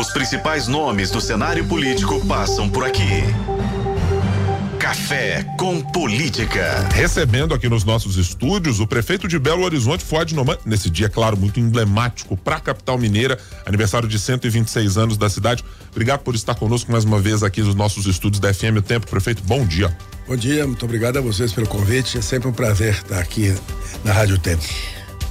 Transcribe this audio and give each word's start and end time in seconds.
Os 0.00 0.08
principais 0.08 0.66
nomes 0.66 1.10
do 1.10 1.20
cenário 1.20 1.62
político 1.66 2.26
passam 2.26 2.70
por 2.70 2.86
aqui. 2.86 3.22
Café 4.78 5.44
com 5.58 5.82
Política. 5.82 6.88
Recebendo 6.94 7.52
aqui 7.52 7.68
nos 7.68 7.84
nossos 7.84 8.16
estúdios 8.16 8.80
o 8.80 8.86
prefeito 8.86 9.28
de 9.28 9.38
Belo 9.38 9.62
Horizonte, 9.62 10.02
Fuad 10.02 10.34
Noman, 10.34 10.56
nesse 10.64 10.88
dia, 10.88 11.10
claro, 11.10 11.36
muito 11.36 11.60
emblemático 11.60 12.34
para 12.34 12.56
a 12.56 12.60
capital 12.60 12.96
mineira, 12.96 13.38
aniversário 13.66 14.08
de 14.08 14.18
126 14.18 14.96
anos 14.96 15.18
da 15.18 15.28
cidade. 15.28 15.62
Obrigado 15.90 16.20
por 16.20 16.34
estar 16.34 16.54
conosco 16.54 16.90
mais 16.90 17.04
uma 17.04 17.20
vez 17.20 17.42
aqui 17.42 17.60
nos 17.60 17.74
nossos 17.74 18.06
estúdios 18.06 18.40
da 18.40 18.54
FM 18.54 18.78
O 18.78 18.82
Tempo. 18.82 19.06
Prefeito, 19.06 19.42
bom 19.42 19.66
dia. 19.66 19.94
Bom 20.26 20.34
dia, 20.34 20.66
muito 20.66 20.82
obrigado 20.82 21.18
a 21.18 21.20
vocês 21.20 21.52
pelo 21.52 21.66
convite. 21.66 22.16
É 22.16 22.22
sempre 22.22 22.48
um 22.48 22.52
prazer 22.52 22.94
estar 22.94 23.18
aqui 23.18 23.54
na 24.02 24.14
Rádio 24.14 24.38
Tempo. 24.38 24.64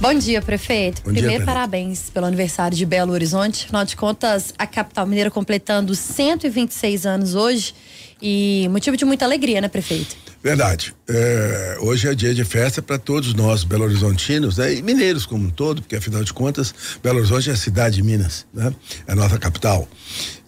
Bom 0.00 0.14
dia, 0.14 0.40
prefeito. 0.40 1.02
Bom 1.02 1.12
Primeiro, 1.12 1.36
dia, 1.36 1.44
parabéns 1.44 2.08
pelo 2.08 2.24
aniversário 2.24 2.74
de 2.74 2.86
Belo 2.86 3.12
Horizonte. 3.12 3.66
Afinal 3.66 3.84
de 3.84 3.94
contas, 3.94 4.54
a 4.56 4.66
capital 4.66 5.06
mineira 5.06 5.30
completando 5.30 5.94
126 5.94 7.04
anos 7.04 7.34
hoje 7.34 7.74
e 8.20 8.66
motivo 8.70 8.96
de 8.96 9.04
muita 9.04 9.26
alegria, 9.26 9.60
né, 9.60 9.68
prefeito? 9.68 10.16
Verdade. 10.42 10.94
É, 11.06 11.76
hoje 11.80 12.08
é 12.08 12.14
dia 12.14 12.34
de 12.34 12.44
festa 12.44 12.80
para 12.80 12.98
todos 12.98 13.34
nós, 13.34 13.62
Belo 13.62 13.84
Horizontinos, 13.84 14.56
né? 14.56 14.72
E 14.72 14.80
mineiros 14.80 15.26
como 15.26 15.44
um 15.44 15.50
todo, 15.50 15.82
porque 15.82 15.96
afinal 15.96 16.24
de 16.24 16.32
contas, 16.32 16.74
Belo 17.02 17.18
Horizonte 17.18 17.50
é 17.50 17.52
a 17.52 17.56
cidade 17.56 17.96
de 17.96 18.02
Minas, 18.02 18.46
né? 18.54 18.74
É 19.06 19.12
a 19.12 19.14
nossa 19.14 19.38
capital. 19.38 19.86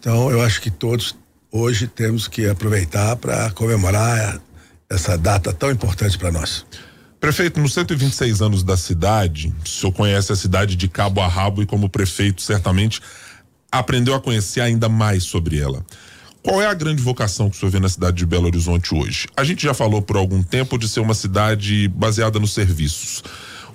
Então, 0.00 0.30
eu 0.30 0.40
acho 0.40 0.62
que 0.62 0.70
todos 0.70 1.14
hoje 1.50 1.86
temos 1.86 2.26
que 2.26 2.48
aproveitar 2.48 3.16
para 3.16 3.50
comemorar 3.50 4.40
essa 4.88 5.18
data 5.18 5.52
tão 5.52 5.70
importante 5.70 6.16
para 6.16 6.32
nós. 6.32 6.64
Prefeito, 7.22 7.60
nos 7.60 7.72
126 7.74 8.42
anos 8.42 8.64
da 8.64 8.76
cidade, 8.76 9.54
o 9.64 9.68
senhor 9.68 9.92
conhece 9.92 10.32
a 10.32 10.36
cidade 10.36 10.74
de 10.74 10.88
cabo 10.88 11.20
a 11.20 11.28
rabo 11.28 11.62
e, 11.62 11.66
como 11.66 11.88
prefeito, 11.88 12.42
certamente 12.42 13.00
aprendeu 13.70 14.12
a 14.12 14.20
conhecer 14.20 14.60
ainda 14.60 14.88
mais 14.88 15.22
sobre 15.22 15.56
ela. 15.56 15.86
Qual 16.42 16.60
é 16.60 16.66
a 16.66 16.74
grande 16.74 17.00
vocação 17.00 17.48
que 17.48 17.56
o 17.56 17.60
senhor 17.60 17.70
vê 17.70 17.78
na 17.78 17.88
cidade 17.88 18.16
de 18.16 18.26
Belo 18.26 18.46
Horizonte 18.46 18.92
hoje? 18.92 19.28
A 19.36 19.44
gente 19.44 19.62
já 19.62 19.72
falou 19.72 20.02
por 20.02 20.16
algum 20.16 20.42
tempo 20.42 20.76
de 20.76 20.88
ser 20.88 20.98
uma 20.98 21.14
cidade 21.14 21.86
baseada 21.94 22.40
nos 22.40 22.52
serviços. 22.52 23.22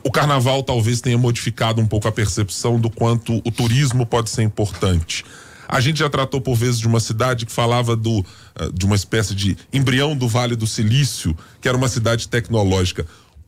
O 0.04 0.12
carnaval 0.12 0.62
talvez 0.62 1.00
tenha 1.00 1.18
modificado 1.18 1.80
um 1.80 1.88
pouco 1.88 2.06
a 2.06 2.12
percepção 2.12 2.78
do 2.78 2.90
quanto 2.90 3.42
o 3.46 3.50
turismo 3.50 4.06
pode 4.06 4.30
ser 4.30 4.44
importante. 4.44 5.24
A 5.70 5.80
gente 5.80 6.00
já 6.00 6.10
tratou 6.10 6.40
por 6.40 6.56
vezes 6.56 6.80
de 6.80 6.88
uma 6.88 7.00
cidade 7.00 7.46
que 7.46 7.52
falava 7.52 7.96
do, 7.96 8.20
uh, 8.20 8.26
de 8.74 8.86
uma 8.86 8.96
espécie 8.96 9.36
de 9.36 9.58
embrião 9.72 10.16
do 10.16 10.28
Vale 10.28 10.56
do 10.56 10.66
Silício, 10.66 11.34
que 11.62 11.68
era 11.68 11.78
uma 11.78 11.90
cidade 11.90 12.28
tecnológica. 12.28 13.06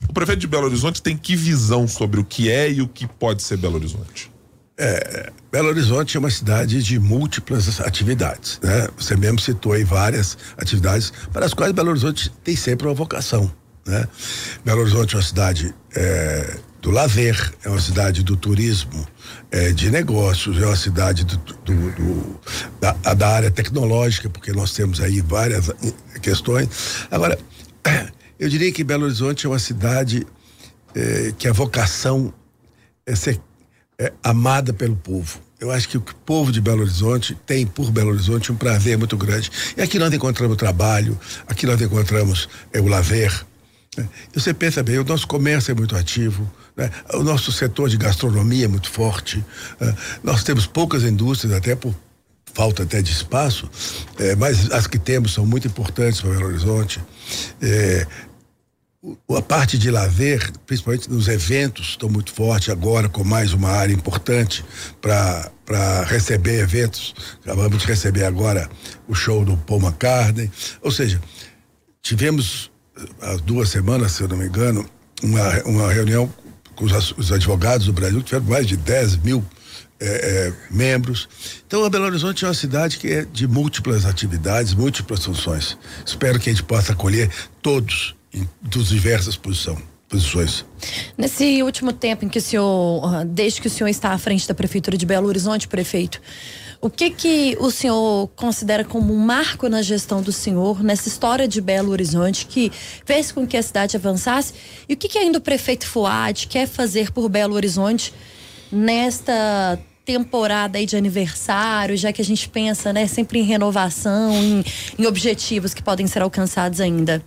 O 0.08 0.14
prefeito 0.14 0.40
de 0.40 0.48
Belo 0.48 0.66
Horizonte 0.66 1.02
tem 1.02 1.18
que 1.18 1.36
visão 1.36 1.88
sobre 1.88 2.20
o 2.20 2.24
que 2.24 2.50
é 2.50 2.72
e 2.72 2.82
o 2.82 2.88
que 2.88 3.08
pode 3.08 3.44
ser 3.44 3.58
Belo 3.58 3.76
Horizonte? 3.76 4.32
É, 4.78 5.32
Belo 5.52 5.68
Horizonte 5.68 6.16
é 6.16 6.20
uma 6.20 6.30
cidade 6.30 6.82
de 6.82 6.98
múltiplas 6.98 7.82
atividades, 7.82 8.60
né? 8.64 8.88
Você 8.98 9.16
mesmo 9.16 9.40
citou 9.40 9.74
aí 9.74 9.84
várias 9.84 10.38
atividades 10.58 11.12
para 11.34 11.46
as 11.46 11.54
quais 11.54 11.74
Belo 11.74 11.90
Horizonte 11.90 12.32
tem 12.44 12.56
sempre 12.56 12.88
uma 12.88 12.94
vocação, 12.94 13.52
né? 13.86 14.08
Belo 14.64 14.82
Horizonte 14.82 15.16
é 15.16 15.18
uma 15.18 15.24
cidade 15.24 15.76
é, 15.94 16.60
do 16.82 16.92
lazer, 16.92 17.54
é 17.64 17.70
uma 17.70 17.82
cidade 17.82 18.24
do 18.24 18.38
turismo, 18.38 19.06
é, 19.52 19.72
de 19.72 19.92
negócios, 19.92 20.62
é 20.62 20.66
uma 20.66 20.76
cidade 20.76 21.26
do, 21.26 21.38
do, 21.38 21.92
do 21.92 22.40
da, 22.80 22.94
da, 23.14 23.28
área 23.28 23.52
tecnológica, 23.52 24.30
porque 24.30 24.54
nós 24.54 24.72
temos 24.72 25.02
aí 25.02 25.20
várias 25.20 25.70
questões. 26.22 26.70
Agora, 27.12 27.38
eu 28.40 28.48
diria 28.48 28.72
que 28.72 28.84
Belo 28.84 29.04
Horizonte 29.04 29.46
é 29.46 29.50
uma 29.50 29.60
cidade 29.60 30.26
é, 30.96 31.34
que 31.38 31.48
a 31.48 31.54
vocação 31.54 32.34
é 33.06 33.16
ser 33.16 33.40
é, 34.00 34.14
amada 34.24 34.72
pelo 34.72 34.96
povo. 34.96 35.42
Eu 35.60 35.72
acho 35.72 35.90
que 35.90 35.98
o 35.98 36.02
povo 36.02 36.52
de 36.52 36.62
Belo 36.62 36.82
Horizonte 36.82 37.38
tem 37.46 37.68
por 37.68 37.92
Belo 37.92 38.12
Horizonte 38.12 38.50
um 38.50 38.56
prazer 38.56 38.98
muito 38.98 39.18
grande. 39.18 39.52
E 39.76 39.82
aqui 39.82 40.00
nós 40.00 40.14
encontramos 40.14 40.56
trabalho, 40.56 41.20
aqui 41.48 41.66
nós 41.66 41.82
encontramos 41.82 42.48
é, 42.72 42.80
o 42.80 42.88
lazer. 42.88 43.46
Né? 43.98 44.08
E 44.34 44.40
você 44.40 44.54
pensa 44.54 44.82
bem, 44.82 44.98
o 45.00 45.04
nosso 45.04 45.28
comércio 45.28 45.72
é 45.72 45.76
muito 45.76 45.98
ativo, 45.98 46.50
né? 46.78 46.90
o 47.14 47.24
nosso 47.24 47.52
setor 47.52 47.90
de 47.90 47.98
gastronomia 47.98 48.66
é 48.66 48.68
muito 48.70 48.90
forte. 48.90 49.44
Né? 49.82 49.94
Nós 50.24 50.44
temos 50.44 50.66
poucas 50.66 51.04
indústrias, 51.04 51.54
até 51.54 51.76
por 51.76 51.94
falta 52.54 52.84
até 52.84 53.02
de 53.02 53.12
espaço, 53.12 53.70
é, 54.18 54.36
mas 54.36 54.72
as 54.72 54.88
que 54.88 54.98
temos 54.98 55.34
são 55.34 55.46
muito 55.46 55.68
importantes 55.68 56.22
para 56.22 56.32
Belo 56.32 56.48
Horizonte. 56.48 57.02
A 59.30 59.42
parte 59.42 59.78
de 59.78 59.90
lazer, 59.90 60.52
principalmente 60.66 61.10
nos 61.10 61.30
eventos, 61.30 61.90
estão 61.90 62.10
muito 62.10 62.34
forte 62.34 62.70
agora, 62.70 63.08
com 63.08 63.24
mais 63.24 63.54
uma 63.54 63.70
área 63.70 63.94
importante 63.94 64.64
para 65.02 66.04
receber 66.06 66.60
eventos. 66.60 67.16
Acabamos 67.42 67.82
de 67.82 67.88
receber 67.88 68.26
agora 68.26 68.70
o 69.08 69.16
show 69.16 69.46
do 69.46 69.56
Paul 69.56 69.82
McCartney. 69.82 70.52
Ou 70.82 70.92
seja, 70.92 71.22
tivemos 72.02 72.70
há 73.22 73.38
duas 73.38 73.70
semanas, 73.70 74.12
se 74.12 74.24
eu 74.24 74.28
não 74.28 74.36
me 74.36 74.48
engano, 74.48 74.86
uma, 75.24 75.64
uma 75.64 75.94
reunião 75.94 76.32
com 76.76 76.84
os, 76.84 77.12
os 77.18 77.32
advogados 77.32 77.86
do 77.86 77.94
Brasil, 77.94 78.22
tiveram 78.22 78.46
mais 78.46 78.68
de 78.68 78.76
10 78.76 79.18
mil 79.18 79.46
é, 80.02 80.08
é, 80.08 80.54
membros. 80.70 81.30
Então, 81.66 81.86
a 81.86 81.90
Belo 81.90 82.06
Horizonte 82.06 82.44
é 82.44 82.48
uma 82.50 82.54
cidade 82.54 82.98
que 82.98 83.08
é 83.08 83.26
de 83.26 83.48
múltiplas 83.48 84.06
atividades, 84.06 84.74
múltiplas 84.74 85.24
funções. 85.24 85.78
Espero 86.06 86.38
que 86.38 86.50
a 86.50 86.54
gente 86.54 86.64
possa 86.64 86.92
acolher 86.92 87.30
todos 87.62 88.19
em 88.34 88.48
dos 88.62 88.90
diversas 88.90 89.36
posição, 89.36 89.78
posições. 90.08 90.66
Nesse 91.18 91.62
último 91.64 91.92
tempo 91.94 92.26
em 92.26 92.30
que 92.30 92.38
o 92.38 92.42
senhor, 92.42 93.26
desde 93.26 93.62
que 93.62 93.68
o 93.68 93.70
senhor 93.70 93.90
está 93.90 94.12
à 94.12 94.18
frente 94.18 94.48
da 94.48 94.54
prefeitura 94.54 94.98
de 94.98 95.06
Belo 95.06 95.28
Horizonte, 95.28 95.68
prefeito, 95.68 96.22
o 96.82 96.90
que 96.90 97.10
que 97.10 97.58
o 97.60 97.70
senhor 97.70 98.30
considera 98.36 98.86
como 98.86 99.14
um 99.14 99.18
marco 99.18 99.68
na 99.68 99.82
gestão 99.82 100.22
do 100.22 100.32
senhor 100.32 100.82
nessa 100.82 101.10
história 101.10 101.48
de 101.48 101.60
Belo 101.60 101.92
Horizonte 101.92 102.46
que 102.46 102.72
fez 103.06 103.32
com 103.32 103.46
que 103.46 103.58
a 103.58 103.62
cidade 103.62 103.98
avançasse? 103.98 104.54
E 104.88 104.94
o 104.94 104.98
que 104.98 105.10
que 105.10 105.18
ainda 105.18 105.40
o 105.40 105.42
prefeito 105.42 105.86
Fuad 105.86 106.48
quer 106.48 106.68
fazer 106.68 107.12
por 107.12 107.28
Belo 107.28 107.56
Horizonte 107.56 108.14
nesta 108.72 109.78
temporada 110.06 110.78
aí 110.78 110.86
de 110.86 110.96
aniversário, 110.96 111.98
já 111.98 112.14
que 112.14 112.22
a 112.22 112.26
gente 112.26 112.48
pensa, 112.48 112.92
né, 112.94 113.06
sempre 113.06 113.40
em 113.40 113.44
renovação, 113.44 114.34
em, 114.34 114.64
em 114.98 115.06
objetivos 115.06 115.74
que 115.74 115.84
podem 115.84 116.08
ser 116.08 116.22
alcançados 116.22 116.80
ainda? 116.80 117.22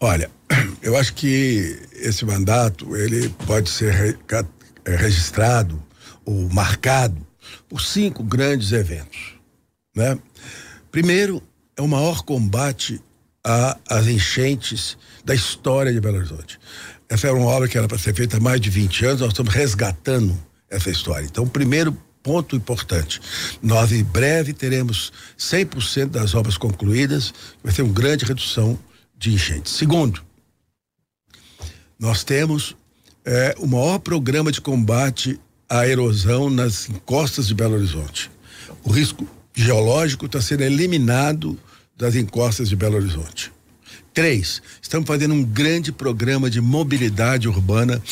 Olha, 0.00 0.30
eu 0.82 0.96
acho 0.96 1.14
que 1.14 1.78
esse 1.92 2.24
mandato 2.24 2.96
ele 2.96 3.28
pode 3.46 3.70
ser 3.70 3.92
re, 3.92 4.18
é, 4.84 4.96
registrado 4.96 5.82
ou 6.24 6.48
marcado 6.50 7.26
por 7.68 7.80
cinco 7.80 8.22
grandes 8.22 8.72
eventos, 8.72 9.34
né? 9.94 10.18
Primeiro 10.90 11.42
é 11.76 11.82
o 11.82 11.88
maior 11.88 12.22
combate 12.22 13.00
às 13.88 14.06
enchentes 14.06 14.98
da 15.24 15.34
história 15.34 15.92
de 15.92 16.00
Belo 16.00 16.18
Horizonte. 16.18 16.58
Essa 17.08 17.28
era 17.28 17.36
uma 17.36 17.46
obra 17.46 17.68
que 17.68 17.78
era 17.78 17.88
para 17.88 17.98
ser 17.98 18.14
feita 18.14 18.36
há 18.36 18.40
mais 18.40 18.60
de 18.60 18.68
20 18.68 19.06
anos, 19.06 19.20
nós 19.20 19.30
estamos 19.30 19.54
resgatando 19.54 20.36
essa 20.68 20.90
história. 20.90 21.24
Então, 21.24 21.48
primeiro 21.48 21.96
ponto 22.22 22.56
importante. 22.56 23.20
Nós 23.62 23.92
em 23.92 24.04
breve 24.04 24.52
teremos 24.52 25.12
100% 25.38 26.08
das 26.08 26.34
obras 26.34 26.58
concluídas, 26.58 27.32
vai 27.62 27.72
ser 27.72 27.82
uma 27.82 27.92
grande 27.94 28.24
redução 28.24 28.78
de 29.16 29.32
enchentes. 29.32 29.72
Segundo, 29.72 30.22
nós 31.98 32.22
temos 32.22 32.76
é, 33.24 33.54
o 33.58 33.66
maior 33.66 33.98
programa 33.98 34.52
de 34.52 34.60
combate 34.60 35.38
à 35.68 35.86
erosão 35.86 36.48
nas 36.48 36.88
encostas 36.88 37.48
de 37.48 37.54
Belo 37.54 37.74
Horizonte. 37.74 38.30
O 38.84 38.90
risco 38.90 39.26
geológico 39.54 40.26
está 40.26 40.40
sendo 40.40 40.62
eliminado 40.62 41.58
das 41.96 42.14
encostas 42.14 42.68
de 42.68 42.76
Belo 42.76 42.96
Horizonte. 42.96 43.52
Três, 44.14 44.62
estamos 44.80 45.06
fazendo 45.06 45.34
um 45.34 45.44
grande 45.44 45.92
programa 45.92 46.48
de 46.48 46.60
mobilidade 46.60 47.48
urbana 47.48 48.02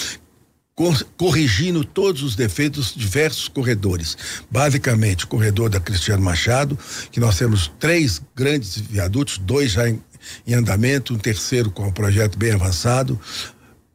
corrigindo 1.16 1.82
todos 1.82 2.22
os 2.22 2.36
defeitos 2.36 2.92
de 2.92 3.00
diversos 3.00 3.48
corredores. 3.48 4.16
Basicamente, 4.50 5.24
o 5.24 5.28
corredor 5.28 5.70
da 5.70 5.80
Cristiano 5.80 6.22
Machado, 6.22 6.78
que 7.10 7.18
nós 7.18 7.38
temos 7.38 7.72
três 7.80 8.20
grandes 8.34 8.76
viadutos, 8.76 9.38
dois 9.38 9.72
já 9.72 9.88
em, 9.88 10.02
em 10.46 10.52
andamento, 10.52 11.14
um 11.14 11.18
terceiro 11.18 11.70
com 11.70 11.86
um 11.86 11.92
projeto 11.92 12.38
bem 12.38 12.52
avançado, 12.52 13.18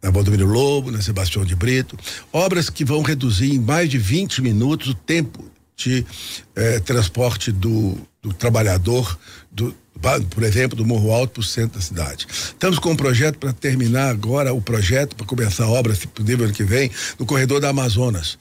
na 0.01 0.09
Valdomiro 0.09 0.47
Lobo, 0.47 0.91
na 0.91 1.01
Sebastião 1.01 1.45
de 1.45 1.55
Brito. 1.55 1.97
Obras 2.31 2.69
que 2.69 2.83
vão 2.83 3.01
reduzir 3.01 3.53
em 3.53 3.59
mais 3.59 3.89
de 3.89 3.97
20 3.97 4.41
minutos 4.41 4.89
o 4.89 4.95
tempo 4.95 5.45
de 5.75 6.05
eh, 6.55 6.79
transporte 6.79 7.51
do, 7.51 7.97
do 8.21 8.33
trabalhador, 8.33 9.17
do, 9.51 9.75
por 10.29 10.43
exemplo, 10.43 10.75
do 10.75 10.85
Morro 10.85 11.11
Alto 11.11 11.33
para 11.33 11.41
o 11.41 11.43
centro 11.43 11.79
da 11.79 11.85
cidade. 11.85 12.27
Estamos 12.29 12.79
com 12.79 12.91
um 12.91 12.95
projeto 12.95 13.37
para 13.37 13.53
terminar 13.53 14.09
agora 14.09 14.53
o 14.53 14.61
projeto, 14.61 15.15
para 15.15 15.25
começar 15.25 15.65
a 15.65 15.69
obra, 15.69 15.93
se 15.93 16.07
possível, 16.07 16.45
ano 16.45 16.53
que 16.53 16.63
vem, 16.63 16.89
no 17.19 17.25
corredor 17.25 17.59
da 17.59 17.69
Amazonas. 17.69 18.37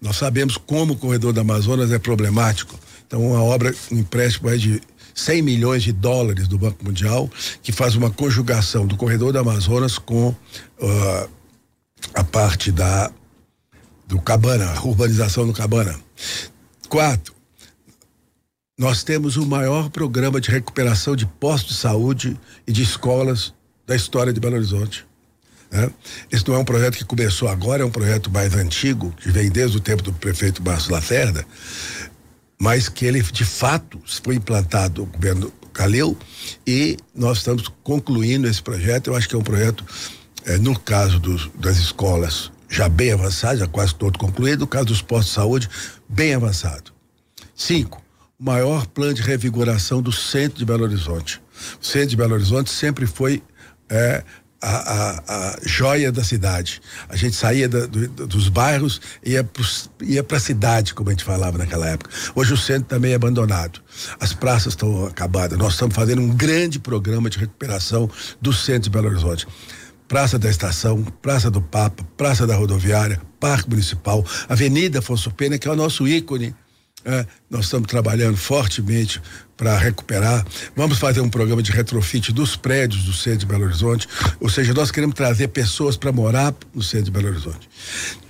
Nós 0.00 0.16
sabemos 0.16 0.56
como 0.56 0.94
o 0.94 0.96
corredor 0.96 1.32
da 1.32 1.42
Amazonas 1.42 1.92
é 1.92 1.98
problemático. 1.98 2.78
Então, 3.06 3.26
uma 3.26 3.42
obra, 3.42 3.74
um 3.90 3.98
empréstimo 3.98 4.48
é 4.48 4.56
de 4.56 4.80
100 5.20 5.42
milhões 5.42 5.82
de 5.82 5.92
dólares 5.92 6.48
do 6.48 6.58
Banco 6.58 6.84
Mundial, 6.84 7.30
que 7.62 7.72
faz 7.72 7.94
uma 7.94 8.10
conjugação 8.10 8.86
do 8.86 8.96
corredor 8.96 9.32
da 9.32 9.40
Amazonas 9.40 9.98
com 9.98 10.28
uh, 10.28 11.30
a 12.14 12.24
parte 12.24 12.72
da 12.72 13.10
do 14.06 14.20
Cabana, 14.20 14.72
a 14.72 14.82
urbanização 14.82 15.46
do 15.46 15.52
Cabana. 15.52 15.94
Quatro, 16.88 17.32
nós 18.76 19.04
temos 19.04 19.36
o 19.36 19.46
maior 19.46 19.88
programa 19.88 20.40
de 20.40 20.50
recuperação 20.50 21.14
de 21.14 21.26
postos 21.26 21.76
de 21.76 21.80
saúde 21.80 22.36
e 22.66 22.72
de 22.72 22.82
escolas 22.82 23.54
da 23.86 23.94
história 23.94 24.32
de 24.32 24.40
Belo 24.40 24.56
Horizonte. 24.56 25.06
Né? 25.70 25.88
Esse 26.32 26.46
não 26.48 26.56
é 26.56 26.58
um 26.58 26.64
projeto 26.64 26.96
que 26.96 27.04
começou 27.04 27.48
agora, 27.48 27.82
é 27.82 27.86
um 27.86 27.90
projeto 27.90 28.30
mais 28.30 28.54
antigo, 28.54 29.14
que 29.20 29.30
vem 29.30 29.48
desde 29.48 29.76
o 29.76 29.80
tempo 29.80 30.02
do 30.02 30.12
prefeito 30.12 30.62
Márcio 30.62 30.90
Lacerda, 30.90 31.46
mas 32.60 32.90
que 32.90 33.06
ele 33.06 33.22
de 33.22 33.44
fato 33.44 33.98
foi 34.22 34.34
implantado 34.34 35.00
no 35.00 35.06
governo 35.06 35.50
Caleu 35.72 36.14
e 36.66 36.98
nós 37.14 37.38
estamos 37.38 37.68
concluindo 37.82 38.46
esse 38.46 38.62
projeto. 38.62 39.08
Eu 39.08 39.16
acho 39.16 39.26
que 39.26 39.34
é 39.34 39.38
um 39.38 39.42
projeto, 39.42 39.82
é, 40.44 40.58
no 40.58 40.78
caso 40.78 41.18
dos, 41.18 41.50
das 41.54 41.78
escolas, 41.78 42.52
já 42.68 42.86
bem 42.86 43.12
avançado, 43.12 43.60
já 43.60 43.66
quase 43.66 43.94
todo 43.94 44.18
concluído, 44.18 44.60
no 44.60 44.66
caso 44.66 44.86
dos 44.86 45.00
postos 45.00 45.28
de 45.28 45.34
saúde, 45.34 45.70
bem 46.06 46.34
avançado. 46.34 46.92
Cinco, 47.56 48.02
o 48.38 48.44
maior 48.44 48.86
plano 48.86 49.14
de 49.14 49.22
revigoração 49.22 50.02
do 50.02 50.12
centro 50.12 50.58
de 50.58 50.64
Belo 50.66 50.84
Horizonte. 50.84 51.40
O 51.80 51.84
centro 51.84 52.08
de 52.08 52.16
Belo 52.16 52.34
Horizonte 52.34 52.68
sempre 52.68 53.06
foi 53.06 53.42
é, 53.88 54.22
a, 54.60 54.68
a, 54.68 55.18
a, 55.34 55.58
joia 55.62 56.12
da 56.12 56.22
cidade. 56.22 56.80
A 57.08 57.16
gente 57.16 57.34
saía 57.34 57.68
da, 57.68 57.86
do, 57.86 58.26
dos 58.26 58.48
bairros 58.48 59.00
e 59.24 59.32
ia 60.02 60.22
para 60.22 60.36
a 60.36 60.40
cidade, 60.40 60.94
como 60.94 61.08
a 61.08 61.12
gente 61.12 61.24
falava 61.24 61.56
naquela 61.56 61.88
época. 61.88 62.10
Hoje 62.34 62.52
o 62.52 62.56
centro 62.56 62.88
também 62.88 63.12
é 63.12 63.14
abandonado. 63.14 63.80
As 64.18 64.32
praças 64.32 64.74
estão 64.74 65.06
acabadas. 65.06 65.58
Nós 65.58 65.72
estamos 65.72 65.94
fazendo 65.94 66.20
um 66.20 66.28
grande 66.28 66.78
programa 66.78 67.30
de 67.30 67.38
recuperação 67.38 68.10
do 68.40 68.52
centro 68.52 68.82
de 68.82 68.90
Belo 68.90 69.08
Horizonte. 69.08 69.46
Praça 70.06 70.38
da 70.38 70.50
Estação, 70.50 71.04
Praça 71.22 71.50
do 71.50 71.62
Papa, 71.62 72.04
Praça 72.16 72.46
da 72.46 72.56
Rodoviária, 72.56 73.20
Parque 73.38 73.70
Municipal, 73.70 74.24
Avenida 74.48 74.98
Afonso 74.98 75.30
Pena, 75.30 75.56
que 75.56 75.68
é 75.68 75.70
o 75.70 75.76
nosso 75.76 76.06
ícone 76.06 76.54
é, 77.04 77.26
nós 77.48 77.64
estamos 77.64 77.88
trabalhando 77.88 78.36
fortemente 78.36 79.20
para 79.56 79.76
recuperar. 79.76 80.44
Vamos 80.74 80.98
fazer 80.98 81.20
um 81.20 81.28
programa 81.28 81.62
de 81.62 81.70
retrofit 81.70 82.32
dos 82.32 82.56
prédios 82.56 83.04
do 83.04 83.12
centro 83.12 83.40
de 83.40 83.46
Belo 83.46 83.64
Horizonte, 83.64 84.08
ou 84.40 84.48
seja, 84.48 84.72
nós 84.72 84.90
queremos 84.90 85.14
trazer 85.14 85.48
pessoas 85.48 85.96
para 85.96 86.12
morar 86.12 86.54
no 86.74 86.82
centro 86.82 87.06
de 87.06 87.10
Belo 87.10 87.28
Horizonte. 87.28 87.68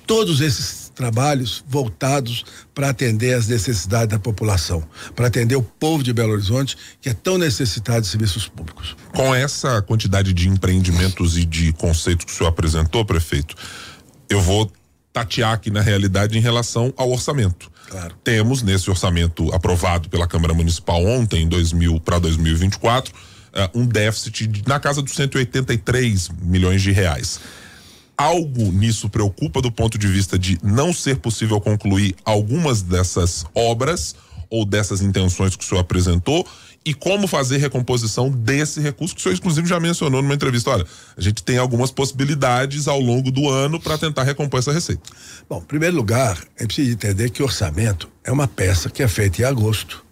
Todos 0.07 0.41
esses 0.41 0.91
trabalhos 0.93 1.65
voltados 1.67 2.45
para 2.75 2.91
atender 2.91 3.35
as 3.35 3.47
necessidades 3.47 4.09
da 4.09 4.19
população, 4.19 4.83
para 5.15 5.29
atender 5.29 5.55
o 5.57 5.63
povo 5.63 6.03
de 6.03 6.13
Belo 6.13 6.33
Horizonte, 6.33 6.77
que 7.01 7.09
é 7.09 7.15
tão 7.15 7.39
necessitado 7.39 8.03
de 8.03 8.09
serviços 8.09 8.49
públicos. 8.49 8.97
Com 9.15 9.35
essa 9.35 9.81
quantidade 9.83 10.33
de 10.33 10.49
empreendimentos 10.49 11.39
e 11.39 11.45
de 11.45 11.73
conceitos 11.73 12.25
que 12.25 12.33
o 12.33 12.35
senhor 12.35 12.51
apresentou, 12.51 13.05
prefeito, 13.05 13.55
eu 14.29 14.41
vou 14.41 14.71
tatear 15.13 15.53
aqui 15.53 15.71
na 15.71 15.81
realidade 15.81 16.37
em 16.37 16.41
relação 16.41 16.93
ao 16.97 17.11
orçamento. 17.11 17.70
Claro. 17.91 18.15
Temos 18.23 18.63
nesse 18.63 18.89
orçamento 18.89 19.53
aprovado 19.53 20.09
pela 20.09 20.27
Câmara 20.27 20.55
Municipal 20.55 21.05
ontem, 21.05 21.49
2000 21.49 21.99
para 22.01 22.21
2024, 22.21 23.13
uh, 23.13 23.79
um 23.79 23.85
déficit 23.85 24.47
de, 24.47 24.63
na 24.67 24.79
casa 24.79 25.03
dos 25.03 25.13
183 25.13 26.29
milhões 26.41 26.81
de 26.81 26.93
reais. 26.93 27.41
Algo 28.17 28.71
nisso 28.71 29.09
preocupa 29.09 29.61
do 29.61 29.73
ponto 29.73 29.99
de 29.99 30.07
vista 30.07 30.39
de 30.39 30.57
não 30.63 30.93
ser 30.93 31.17
possível 31.17 31.61
concluir 31.61 32.15
algumas 32.25 32.81
dessas 32.81 33.45
obras 33.55 34.15
ou 34.49 34.65
dessas 34.65 35.03
intenções 35.03 35.57
que 35.57 35.65
o 35.65 35.67
senhor 35.67 35.81
apresentou 35.81 36.47
e 36.85 36.95
como 36.95 37.27
fazer 37.27 37.59
recomposição 37.59 38.31
desse 38.31 38.81
recurso 38.81 39.15
que 39.15 39.21
o 39.21 39.23
senhor 39.23 39.35
inclusive 39.35 39.69
já 39.69 39.79
mencionou 39.79 40.23
numa 40.23 40.35
entrevista. 40.35 40.71
Olha, 40.71 40.87
a 41.17 41.21
gente 41.21 41.43
tem 41.43 41.59
algumas 41.59 41.91
possibilidades 41.91 42.89
ao 42.89 43.01
longo 43.01 43.31
do 43.31 43.49
ano 43.49 43.79
para 43.79 43.99
tentar 43.99 44.23
recompor 44.23 44.61
essa 44.61 44.73
receita. 44.73 45.03
Bom, 45.49 45.59
em 45.59 45.67
primeiro 45.67 45.97
lugar, 45.97 46.39
gente 46.59 46.75
precisa 46.75 46.93
entender 46.93 47.31
que 47.31 47.43
orçamento 47.43 48.09
é 48.25 48.33
uma 48.33 48.49
peça 48.49 48.89
que 48.89 49.03
é 49.03 49.09
feita 49.09 49.43
em 49.43 49.45
agosto, 49.45 50.05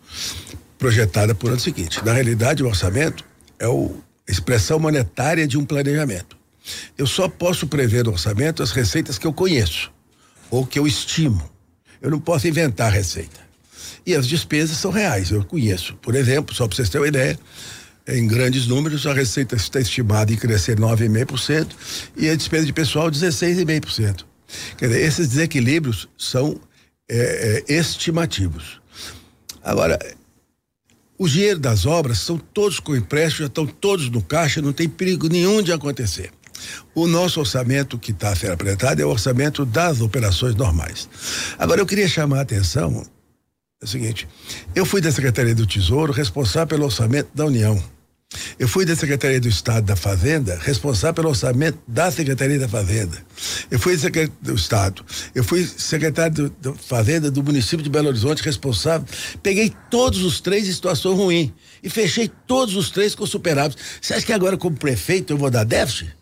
projetada 0.78 1.34
por 1.34 1.50
ano 1.50 1.60
seguinte. 1.60 2.04
Na 2.04 2.12
realidade, 2.12 2.62
o 2.62 2.66
orçamento 2.66 3.24
é 3.58 3.66
a 3.66 4.30
expressão 4.30 4.78
monetária 4.78 5.46
de 5.46 5.56
um 5.56 5.64
planejamento. 5.64 6.36
Eu 6.98 7.06
só 7.06 7.28
posso 7.28 7.66
prever 7.66 8.04
no 8.04 8.12
orçamento 8.12 8.62
as 8.62 8.72
receitas 8.72 9.16
que 9.16 9.26
eu 9.26 9.32
conheço 9.32 9.90
ou 10.50 10.66
que 10.66 10.78
eu 10.78 10.86
estimo. 10.86 11.48
Eu 12.00 12.10
não 12.10 12.20
posso 12.20 12.46
inventar 12.46 12.92
receita. 12.92 13.47
E 14.06 14.14
as 14.14 14.26
despesas 14.26 14.76
são 14.76 14.90
reais, 14.90 15.30
eu 15.30 15.44
conheço. 15.44 15.94
Por 15.96 16.14
exemplo, 16.14 16.54
só 16.54 16.66
para 16.66 16.76
vocês 16.76 16.88
terem 16.88 17.02
uma 17.02 17.08
ideia, 17.08 17.38
em 18.08 18.26
grandes 18.26 18.66
números, 18.66 19.06
a 19.06 19.12
receita 19.12 19.54
está 19.54 19.80
estimada 19.80 20.32
em 20.32 20.36
crescer 20.36 20.78
9,5% 20.78 21.68
e 22.16 22.28
a 22.30 22.34
despesa 22.34 22.64
de 22.64 22.72
pessoal 22.72 23.10
16,5%. 23.10 24.24
Quer 24.78 24.88
dizer, 24.88 25.00
esses 25.02 25.28
desequilíbrios 25.28 26.08
são 26.16 26.58
é, 27.08 27.64
é, 27.68 27.74
estimativos. 27.74 28.80
Agora, 29.62 29.98
o 31.18 31.28
dinheiro 31.28 31.58
das 31.58 31.84
obras 31.84 32.18
são 32.20 32.38
todos 32.38 32.80
com 32.80 32.96
empréstimo, 32.96 33.40
já 33.40 33.46
estão 33.46 33.66
todos 33.66 34.08
no 34.08 34.22
caixa, 34.22 34.62
não 34.62 34.72
tem 34.72 34.88
perigo 34.88 35.28
nenhum 35.28 35.60
de 35.60 35.72
acontecer. 35.72 36.30
O 36.94 37.06
nosso 37.06 37.40
orçamento 37.40 37.98
que 37.98 38.10
está 38.10 38.34
sendo 38.34 38.52
apresentado 38.52 39.00
é 39.00 39.04
o 39.04 39.10
orçamento 39.10 39.66
das 39.66 40.00
operações 40.00 40.54
normais. 40.54 41.08
Agora, 41.58 41.80
eu 41.80 41.86
queria 41.86 42.08
chamar 42.08 42.38
a 42.38 42.42
atenção 42.42 43.04
é 43.80 43.84
o 43.84 43.88
seguinte: 43.88 44.28
eu 44.74 44.84
fui 44.84 45.00
da 45.00 45.12
Secretaria 45.12 45.54
do 45.54 45.66
Tesouro 45.66 46.12
responsável 46.12 46.66
pelo 46.66 46.84
orçamento 46.84 47.30
da 47.34 47.46
União. 47.46 47.82
Eu 48.58 48.68
fui 48.68 48.84
da 48.84 48.94
Secretaria 48.94 49.40
do 49.40 49.48
Estado 49.48 49.86
da 49.86 49.96
Fazenda, 49.96 50.58
responsável 50.60 51.14
pelo 51.14 51.28
orçamento 51.30 51.78
da 51.88 52.10
Secretaria 52.10 52.58
da 52.58 52.68
Fazenda. 52.68 53.16
Eu 53.70 53.78
fui 53.78 53.96
do 54.42 54.54
Estado. 54.54 55.02
Eu 55.34 55.42
fui 55.42 55.64
secretário 55.64 56.54
da 56.60 56.74
Fazenda 56.74 57.30
do 57.30 57.42
município 57.42 57.82
de 57.82 57.88
Belo 57.88 58.08
Horizonte, 58.08 58.42
responsável. 58.42 59.06
Peguei 59.42 59.72
todos 59.90 60.22
os 60.22 60.40
três 60.40 60.68
em 60.68 60.72
situação 60.72 61.14
ruim 61.14 61.54
e 61.82 61.88
fechei 61.88 62.30
todos 62.46 62.76
os 62.76 62.90
três 62.90 63.14
com 63.14 63.24
superávit. 63.24 63.80
Você 64.00 64.12
acha 64.12 64.26
que 64.26 64.32
agora, 64.32 64.58
como 64.58 64.76
prefeito, 64.76 65.32
eu 65.32 65.38
vou 65.38 65.50
dar 65.50 65.64
déficit? 65.64 66.14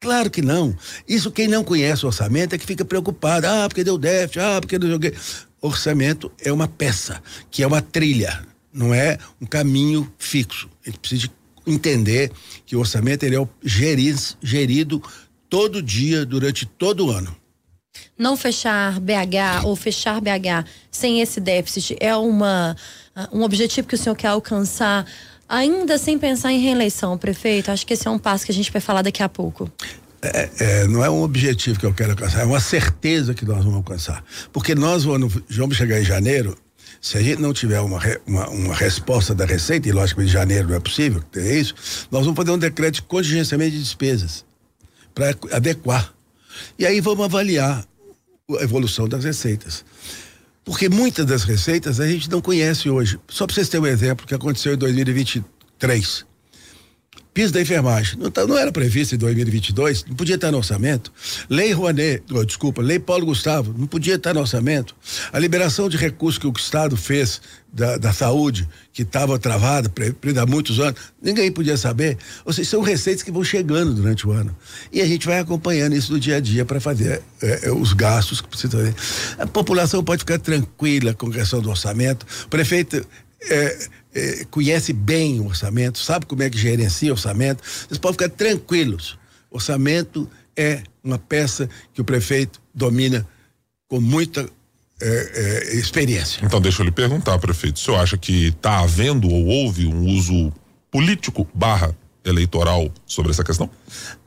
Claro 0.00 0.30
que 0.30 0.42
não. 0.42 0.76
Isso 1.08 1.30
quem 1.30 1.48
não 1.48 1.64
conhece 1.64 2.04
o 2.04 2.08
orçamento 2.08 2.54
é 2.54 2.58
que 2.58 2.66
fica 2.66 2.84
preocupado. 2.84 3.46
Ah, 3.46 3.66
porque 3.68 3.82
deu 3.82 3.96
déficit, 3.96 4.38
ah, 4.38 4.60
porque 4.60 4.78
não 4.78 4.88
joguei 4.88 5.14
orçamento 5.60 6.30
é 6.40 6.52
uma 6.52 6.68
peça, 6.68 7.22
que 7.50 7.62
é 7.62 7.66
uma 7.66 7.82
trilha, 7.82 8.44
não 8.72 8.94
é 8.94 9.18
um 9.40 9.46
caminho 9.46 10.12
fixo. 10.18 10.68
A 10.84 10.90
gente 10.90 11.00
precisa 11.00 11.30
entender 11.66 12.30
que 12.64 12.76
o 12.76 12.80
orçamento 12.80 13.24
ele 13.24 13.36
é 13.36 13.48
gerido 14.42 15.02
todo 15.48 15.82
dia, 15.82 16.24
durante 16.24 16.66
todo 16.66 17.06
o 17.06 17.10
ano. 17.10 17.36
Não 18.16 18.36
fechar 18.36 19.00
BH 19.00 19.64
ou 19.64 19.74
fechar 19.74 20.20
BH 20.20 20.68
sem 20.90 21.20
esse 21.20 21.40
déficit 21.40 21.96
é 22.00 22.14
uma, 22.16 22.76
um 23.32 23.42
objetivo 23.42 23.88
que 23.88 23.94
o 23.94 23.98
senhor 23.98 24.14
quer 24.14 24.28
alcançar 24.28 25.06
ainda 25.48 25.96
sem 25.98 26.18
pensar 26.18 26.52
em 26.52 26.60
reeleição, 26.60 27.16
prefeito? 27.16 27.70
Acho 27.70 27.86
que 27.86 27.94
esse 27.94 28.06
é 28.06 28.10
um 28.10 28.18
passo 28.18 28.44
que 28.44 28.52
a 28.52 28.54
gente 28.54 28.70
vai 28.70 28.80
falar 28.80 29.02
daqui 29.02 29.22
a 29.22 29.28
pouco. 29.28 29.70
É, 30.20 30.50
é, 30.58 30.88
não 30.88 31.04
é 31.04 31.08
um 31.08 31.22
objetivo 31.22 31.78
que 31.78 31.86
eu 31.86 31.94
quero 31.94 32.10
alcançar, 32.10 32.40
é 32.40 32.44
uma 32.44 32.60
certeza 32.60 33.34
que 33.34 33.44
nós 33.44 33.58
vamos 33.58 33.76
alcançar. 33.76 34.24
Porque 34.52 34.74
nós 34.74 35.04
vamos, 35.04 35.38
vamos 35.48 35.76
chegar 35.76 36.00
em 36.00 36.04
janeiro, 36.04 36.56
se 37.00 37.16
a 37.16 37.22
gente 37.22 37.40
não 37.40 37.52
tiver 37.52 37.80
uma, 37.80 38.00
uma, 38.26 38.48
uma 38.48 38.74
resposta 38.74 39.34
da 39.34 39.44
Receita, 39.44 39.88
e 39.88 39.92
logicamente 39.92 40.30
em 40.30 40.32
janeiro 40.32 40.68
não 40.68 40.74
é 40.74 40.80
possível 40.80 41.22
ter 41.22 41.60
isso, 41.60 41.74
nós 42.10 42.24
vamos 42.24 42.36
fazer 42.36 42.50
um 42.50 42.58
decreto 42.58 42.94
de 42.94 43.02
contingenciamento 43.02 43.72
de 43.72 43.82
despesas 43.82 44.44
para 45.14 45.36
adequar. 45.52 46.12
E 46.76 46.84
aí 46.84 47.00
vamos 47.00 47.24
avaliar 47.24 47.84
a 48.58 48.62
evolução 48.62 49.08
das 49.08 49.22
receitas. 49.22 49.84
Porque 50.64 50.88
muitas 50.88 51.24
das 51.24 51.44
receitas 51.44 52.00
a 52.00 52.08
gente 52.08 52.28
não 52.28 52.42
conhece 52.42 52.90
hoje. 52.90 53.18
Só 53.28 53.46
para 53.46 53.54
vocês 53.54 53.68
terem 53.68 53.86
um 53.86 53.88
exemplo 53.88 54.26
que 54.26 54.34
aconteceu 54.34 54.74
em 54.74 54.76
2023 54.76 56.27
piso 57.38 57.52
da 57.52 57.60
enfermagem. 57.60 58.18
Não, 58.18 58.32
tá, 58.32 58.44
não 58.44 58.58
era 58.58 58.72
previsto 58.72 59.14
em 59.14 59.18
2022, 59.18 60.06
não 60.08 60.16
podia 60.16 60.34
estar 60.34 60.50
no 60.50 60.58
orçamento. 60.58 61.12
Lei 61.48 61.72
Rouanet, 61.72 62.20
oh, 62.32 62.44
desculpa, 62.44 62.82
Lei 62.82 62.98
Paulo 62.98 63.26
Gustavo, 63.26 63.72
não 63.78 63.86
podia 63.86 64.16
estar 64.16 64.34
no 64.34 64.40
orçamento. 64.40 64.96
A 65.32 65.38
liberação 65.38 65.88
de 65.88 65.96
recursos 65.96 66.36
que 66.36 66.48
o 66.48 66.52
Estado 66.56 66.96
fez 66.96 67.40
da, 67.72 67.96
da 67.96 68.12
saúde, 68.12 68.68
que 68.92 69.02
estava 69.02 69.38
travada 69.38 69.88
há 70.36 70.46
muitos 70.46 70.80
anos, 70.80 70.98
ninguém 71.22 71.52
podia 71.52 71.76
saber. 71.76 72.18
Ou 72.44 72.52
seja, 72.52 72.70
são 72.70 72.82
receitas 72.82 73.22
que 73.22 73.30
vão 73.30 73.44
chegando 73.44 73.94
durante 73.94 74.26
o 74.26 74.32
ano. 74.32 74.56
E 74.92 75.00
a 75.00 75.06
gente 75.06 75.24
vai 75.24 75.38
acompanhando 75.38 75.94
isso 75.94 76.12
no 76.12 76.18
dia 76.18 76.38
a 76.38 76.40
dia 76.40 76.64
para 76.64 76.80
fazer 76.80 77.22
é, 77.40 77.70
os 77.70 77.92
gastos 77.92 78.40
que 78.40 78.48
precisa 78.48 78.76
fazer. 78.76 78.94
A 79.38 79.46
população 79.46 80.02
pode 80.02 80.22
ficar 80.22 80.40
tranquila 80.40 81.14
com 81.14 81.28
a 81.28 81.32
questão 81.32 81.60
do 81.60 81.70
orçamento. 81.70 82.26
O 82.46 82.48
prefeito. 82.48 83.06
É, 83.40 83.88
eh, 84.14 84.46
conhece 84.50 84.92
bem 84.92 85.40
o 85.40 85.46
orçamento, 85.46 85.98
sabe 85.98 86.26
como 86.26 86.42
é 86.42 86.50
que 86.50 86.58
gerencia 86.58 87.10
o 87.10 87.14
orçamento, 87.14 87.62
vocês 87.62 87.98
podem 87.98 88.14
ficar 88.14 88.28
tranquilos. 88.30 89.18
Orçamento 89.50 90.28
é 90.56 90.82
uma 91.02 91.18
peça 91.18 91.68
que 91.94 92.00
o 92.00 92.04
prefeito 92.04 92.60
domina 92.74 93.26
com 93.88 94.00
muita 94.00 94.48
eh, 95.00 95.32
eh, 95.34 95.76
experiência. 95.76 96.44
Então, 96.44 96.60
deixa 96.60 96.82
eu 96.82 96.84
lhe 96.84 96.90
perguntar, 96.90 97.38
prefeito, 97.38 97.76
o 97.76 97.78
senhor 97.78 97.98
acha 97.98 98.18
que 98.18 98.48
está 98.48 98.80
havendo 98.80 99.28
ou 99.28 99.46
houve 99.46 99.86
um 99.86 100.06
uso 100.06 100.52
político 100.90 101.48
barra 101.54 101.94
eleitoral 102.28 102.92
sobre 103.06 103.32
essa 103.32 103.42
questão? 103.42 103.70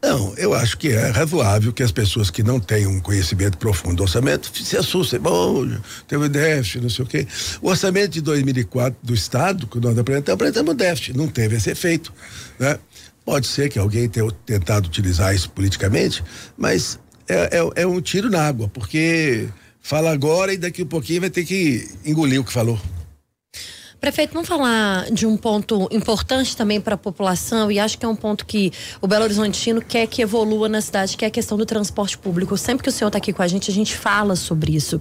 Não, 0.02 0.34
eu 0.38 0.54
acho 0.54 0.78
que 0.78 0.90
é 0.90 1.10
razoável 1.10 1.72
que 1.72 1.84
as 1.84 1.92
pessoas 1.92 2.30
que 2.30 2.44
não 2.44 2.60
têm 2.60 2.88
um 2.88 3.00
conhecimento 3.00 3.58
profundo 3.58 3.98
do 3.98 4.04
orçamento 4.04 4.52
se 4.54 4.78
assustem. 4.78 5.20
Bom, 5.20 5.68
teve 6.08 6.28
déficit, 6.30 6.82
não 6.82 6.90
sei 6.90 7.06
o 7.06 7.08
quê. 7.08 7.28
O 7.62 7.70
orçamento 7.70 8.10
de 8.10 8.22
2004 8.22 8.98
do 9.04 9.14
Estado, 9.14 9.68
que 9.68 9.80
nós 9.80 9.98
apresentamos, 9.98 10.36
apresentamos 10.36 10.76
déficit, 10.76 11.18
não 11.18 11.28
teve 11.28 11.56
esse 11.56 11.70
efeito, 11.70 12.14
né? 12.60 12.80
Pode 13.24 13.46
ser 13.48 13.70
que 13.70 13.78
alguém 13.78 14.10
tenha 14.10 14.30
tentado 14.46 14.88
utilizar 14.88 15.34
isso 15.34 15.50
politicamente, 15.52 16.24
mas 16.58 17.00
é, 17.28 17.60
é, 17.60 17.84
é 17.84 17.88
um 17.88 18.02
tiro 18.02 18.30
na 18.30 18.42
água, 18.42 18.68
porque 18.68 19.48
fala 19.82 20.12
agora 20.12 20.54
e 20.54 20.58
daqui 20.58 20.82
a 20.82 20.86
um 20.86 20.88
pouquinho 20.88 21.22
vai 21.22 21.30
ter 21.30 21.46
que 21.46 21.88
engolir 22.04 22.42
o 22.42 22.44
que 22.44 22.52
falou. 22.52 22.80
Prefeito, 24.02 24.34
vamos 24.34 24.50
falar 24.50 25.12
de 25.12 25.28
um 25.28 25.38
ponto 25.38 25.88
importante 25.92 26.58
também 26.58 26.82
para 26.82 26.96
a 26.96 26.98
população 26.98 27.72
e 27.72 27.78
acho 27.78 28.00
que 28.00 28.04
é 28.04 28.10
um 28.10 28.16
ponto 28.16 28.48
que 28.48 28.74
o 29.00 29.06
Belo 29.06 29.26
Horizontino 29.26 29.80
quer 29.80 30.08
que 30.08 30.24
evolua 30.24 30.68
na 30.68 30.82
cidade, 30.82 31.16
que 31.16 31.24
é 31.24 31.28
a 31.28 31.32
questão 31.32 31.56
do 31.56 31.68
transporte 31.68 32.18
público. 32.18 32.58
Sempre 32.58 32.82
que 32.82 32.90
o 32.90 32.92
senhor 32.92 33.10
está 33.10 33.20
aqui 33.20 33.32
com 33.32 33.44
a 33.44 33.48
gente, 33.48 33.70
a 33.70 33.74
gente 33.74 33.96
fala 33.96 34.36
sobre 34.36 34.76
isso. 34.76 35.00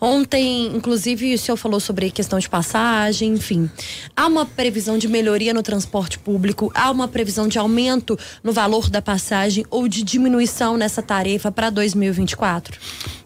Ontem, 0.00 0.66
inclusive, 0.68 1.34
o 1.34 1.38
senhor 1.38 1.56
falou 1.56 1.80
sobre 1.80 2.12
questão 2.12 2.38
de 2.38 2.48
passagem, 2.48 3.32
enfim. 3.32 3.68
Há 4.16 4.28
uma 4.28 4.46
previsão 4.46 4.96
de 4.98 5.08
melhoria 5.08 5.52
no 5.52 5.60
transporte 5.60 6.16
público? 6.16 6.70
Há 6.76 6.92
uma 6.92 7.08
previsão 7.08 7.48
de 7.48 7.58
aumento 7.58 8.16
no 8.44 8.52
valor 8.52 8.88
da 8.88 9.02
passagem 9.02 9.66
ou 9.68 9.88
de 9.88 10.04
diminuição 10.04 10.76
nessa 10.76 11.02
tarefa 11.02 11.50
para 11.50 11.70
2024? 11.70 12.78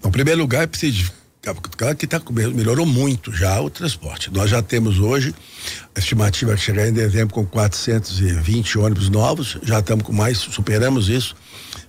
Em 0.03 0.11
primeiro 0.11 0.41
lugar, 0.41 0.63
é 0.63 0.67
preciso 0.67 1.13
Claro 1.43 1.97
que 1.97 2.07
tá, 2.07 2.23
melhorou 2.55 2.87
muito 2.87 3.33
já 3.33 3.61
o 3.61 3.69
transporte. 3.69 4.31
Nós 4.33 4.49
já 4.49 4.63
temos 4.63 5.01
hoje 5.01 5.35
a 5.93 5.99
estimativa 5.99 6.55
que 6.55 6.61
chegar 6.61 6.87
em 6.87 6.93
dezembro 6.93 7.35
com 7.35 7.45
420 7.45 8.79
ônibus 8.79 9.09
novos, 9.09 9.59
já 9.65 9.81
estamos 9.81 10.05
com 10.05 10.13
mais, 10.13 10.39
superamos 10.39 11.09
isso. 11.09 11.35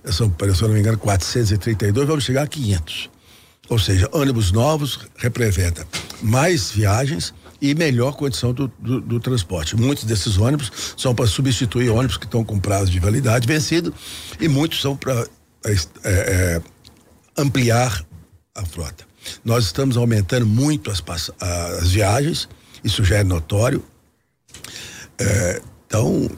São, 0.06 0.28
se 0.28 0.62
eu 0.62 0.68
não 0.68 0.74
me 0.74 0.80
engano, 0.80 0.98
432, 0.98 2.06
vamos 2.06 2.24
chegar 2.24 2.42
a 2.42 2.46
500. 2.48 3.08
Ou 3.68 3.78
seja, 3.78 4.08
ônibus 4.12 4.50
novos 4.50 4.98
representa 5.16 5.86
mais 6.20 6.72
viagens 6.72 7.32
e 7.62 7.76
melhor 7.76 8.16
condição 8.16 8.52
do, 8.52 8.66
do, 8.80 9.00
do 9.00 9.20
transporte. 9.20 9.76
Muitos 9.76 10.02
desses 10.02 10.36
ônibus 10.36 10.72
são 10.96 11.14
para 11.14 11.28
substituir 11.28 11.90
ônibus 11.90 12.16
que 12.16 12.24
estão 12.26 12.44
com 12.44 12.58
prazo 12.58 12.90
de 12.90 12.98
validade 12.98 13.46
vencido 13.46 13.94
e 14.40 14.48
muitos 14.48 14.80
são 14.80 14.96
para 14.96 15.28
é, 15.64 15.74
é, 16.02 16.62
ampliar 17.38 18.04
a 18.52 18.64
frota. 18.66 19.13
Nós 19.44 19.64
estamos 19.64 19.96
aumentando 19.96 20.46
muito 20.46 20.90
as, 20.90 21.02
as 21.40 21.90
viagens, 21.90 22.48
isso 22.82 23.04
já 23.04 23.16
é 23.16 23.24
notório. 23.24 23.84
É, 25.18 25.62
então, 25.86 26.30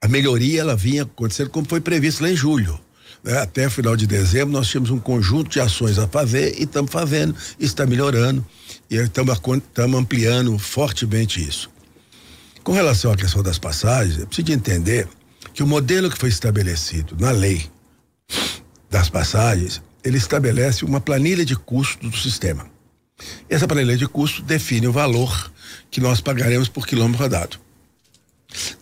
a 0.00 0.08
melhoria 0.08 0.60
ela 0.60 0.76
vinha 0.76 1.04
acontecendo 1.04 1.50
como 1.50 1.66
foi 1.68 1.80
previsto 1.80 2.22
lá 2.22 2.30
em 2.30 2.36
julho. 2.36 2.78
Né? 3.22 3.38
Até 3.38 3.70
final 3.70 3.96
de 3.96 4.06
dezembro 4.06 4.52
nós 4.52 4.68
tínhamos 4.68 4.90
um 4.90 4.98
conjunto 4.98 5.50
de 5.50 5.60
ações 5.60 5.98
a 5.98 6.08
fazer 6.08 6.58
e 6.58 6.64
estamos 6.64 6.90
fazendo, 6.90 7.34
está 7.58 7.86
melhorando 7.86 8.44
e 8.90 8.96
estamos 8.96 9.38
ampliando 9.96 10.58
fortemente 10.58 11.42
isso. 11.42 11.70
Com 12.62 12.72
relação 12.72 13.12
à 13.12 13.16
questão 13.16 13.42
das 13.42 13.58
passagens, 13.58 14.20
é 14.20 14.26
preciso 14.26 14.52
entender 14.52 15.08
que 15.54 15.62
o 15.62 15.66
modelo 15.66 16.10
que 16.10 16.18
foi 16.18 16.28
estabelecido 16.28 17.16
na 17.18 17.30
lei 17.30 17.68
das 18.90 19.08
passagens 19.08 19.82
ele 20.04 20.18
estabelece 20.18 20.84
uma 20.84 21.00
planilha 21.00 21.44
de 21.44 21.56
custo 21.56 22.08
do 22.08 22.16
sistema. 22.16 22.66
Essa 23.48 23.68
planilha 23.68 23.96
de 23.96 24.06
custo 24.06 24.42
define 24.42 24.88
o 24.88 24.92
valor 24.92 25.52
que 25.90 26.00
nós 26.00 26.20
pagaremos 26.20 26.68
por 26.68 26.86
quilômetro 26.86 27.22
rodado. 27.22 27.58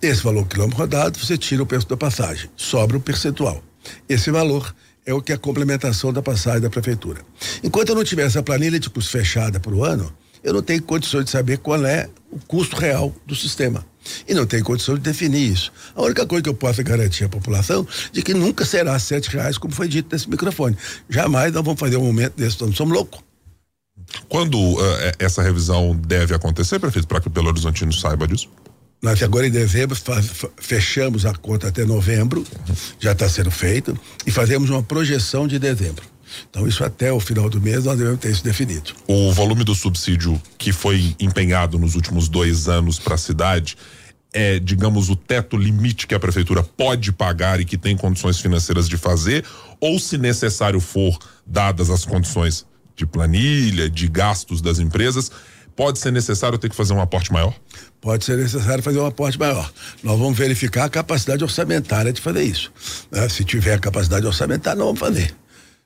Desse 0.01 0.23
valor 0.23 0.47
quilômetro 0.49 0.79
rodado, 0.79 1.19
você 1.19 1.37
tira 1.37 1.63
o 1.63 1.67
preço 1.67 1.89
da 1.89 1.97
passagem, 1.97 2.51
sobra 2.57 2.97
o 2.97 3.01
percentual. 3.01 3.63
Esse 4.09 4.31
valor 4.31 4.75
é 5.07 5.15
o 5.15 5.23
que 5.23 5.33
é 5.33 5.35
a 5.35 5.39
complementação 5.39 6.13
da 6.13 6.23
passagem 6.23 6.61
da 6.61 6.71
prefeitura. 6.71 7.21
Enquanto 7.63 7.91
eu 7.91 7.95
não 7.95 8.05
tiver 8.05 8.27
essa 8.27 8.43
planilha 8.43 8.79
de 8.79 8.91
custo 8.91 9.11
fechada 9.11 9.61
para 9.61 9.75
o 9.75 9.85
ano, 9.85 10.13
eu 10.43 10.53
não 10.53 10.63
tenho 10.63 10.83
condições 10.83 11.25
de 11.25 11.31
saber 11.31 11.59
qual 11.59 11.85
é 11.85 12.09
o 12.31 12.39
custo 12.47 12.77
real 12.77 13.15
do 13.27 13.35
sistema. 13.35 13.85
E 14.27 14.35
não 14.35 14.47
tenho 14.47 14.65
condição 14.65 14.95
de 14.95 15.01
definir 15.01 15.53
isso. 15.53 15.73
A 15.95 16.03
única 16.03 16.27
coisa 16.27 16.43
que 16.43 16.49
eu 16.49 16.55
posso 16.55 16.83
garantir 16.83 17.25
à 17.25 17.29
população 17.29 17.87
de 18.13 18.23
que 18.23 18.33
nunca 18.33 18.65
será 18.65 18.99
sete 18.99 19.29
reais, 19.31 19.59
como 19.59 19.75
foi 19.75 19.89
dito 19.89 20.09
nesse 20.13 20.29
microfone. 20.29 20.77
Jamais 21.09 21.53
nós 21.53 21.65
vamos 21.65 21.79
fazer 21.79 21.97
um 21.97 22.05
momento 22.05 22.35
desse, 22.35 22.61
nós 22.63 22.75
somos 22.77 22.95
loucos. 22.95 23.21
Quando 24.29 24.59
uh, 24.59 24.83
essa 25.19 25.43
revisão 25.43 25.95
deve 25.95 26.35
acontecer, 26.35 26.79
prefeito, 26.79 27.07
para 27.07 27.21
que 27.21 27.29
o 27.29 27.31
Belo 27.31 27.49
Horizontino 27.49 27.93
saiba 27.93 28.27
disso? 28.27 28.49
Nós 29.03 29.23
agora 29.23 29.47
em 29.47 29.51
dezembro 29.51 29.97
faz, 29.97 30.29
fechamos 30.57 31.25
a 31.25 31.35
conta 31.35 31.69
até 31.69 31.85
novembro, 31.85 32.45
já 32.99 33.13
está 33.13 33.29
sendo 33.29 33.51
feito, 33.51 33.99
e 34.27 34.31
fazemos 34.31 34.69
uma 34.69 34.83
projeção 34.83 35.49
de 35.49 35.59
dezembro. 35.59 36.05
Então, 36.49 36.67
isso 36.67 36.85
até 36.85 37.13
o 37.13 37.21
final 37.21 37.49
do 37.49 37.61
mês 37.61 37.85
nós 37.85 37.99
devemos 37.99 38.21
ter 38.21 38.31
isso 38.31 38.45
definido. 38.45 38.93
O 39.07 39.33
volume 39.33 39.65
do 39.65 39.75
subsídio 39.75 40.41
que 40.59 40.73
foi 40.73 41.15
empenhado 41.19 41.79
nos 41.79 41.95
últimos 41.95 42.29
dois 42.29 42.69
anos 42.69 42.99
para 42.99 43.15
a 43.15 43.19
cidade 43.19 43.77
é, 44.33 44.59
digamos, 44.59 45.09
o 45.09 45.17
teto 45.17 45.57
limite 45.57 46.07
que 46.07 46.15
a 46.15 46.21
prefeitura 46.21 46.63
pode 46.63 47.13
pagar 47.13 47.61
e 47.61 47.65
que 47.65 47.77
tem 47.77 47.97
condições 47.97 48.39
financeiras 48.39 48.89
de 48.89 48.97
fazer, 48.97 49.45
ou 49.81 49.99
se 49.99 50.17
necessário 50.17 50.81
for, 50.81 51.19
dadas 51.45 51.91
as 51.91 52.05
condições 52.05 52.65
de 52.97 53.07
planilha, 53.07 53.89
de 53.89 54.07
gastos 54.07 54.61
das 54.61 54.79
empresas, 54.79 55.31
pode 55.75 55.99
ser 55.99 56.13
necessário 56.13 56.59
ter 56.59 56.69
que 56.69 56.77
fazer 56.77 56.93
um 56.93 57.01
aporte 57.01 57.33
maior? 57.33 57.55
Pode 58.01 58.25
ser 58.25 58.37
necessário 58.37 58.83
fazer 58.83 58.99
um 58.99 59.07
aporte 59.07 59.39
maior. 59.39 59.73
Nós 60.03 60.19
vamos 60.19 60.37
verificar 60.37 60.85
a 60.85 60.89
capacidade 60.89 61.43
orçamentária 61.43 62.13
de 62.13 62.21
fazer 62.21 62.43
isso. 62.43 62.71
Né? 63.11 63.29
Se 63.29 63.45
tiver 63.45 63.81
capacidade 63.81 64.27
orçamentária, 64.27 64.79
não 64.79 64.87
vamos 64.87 65.01
fazer. 65.01 65.35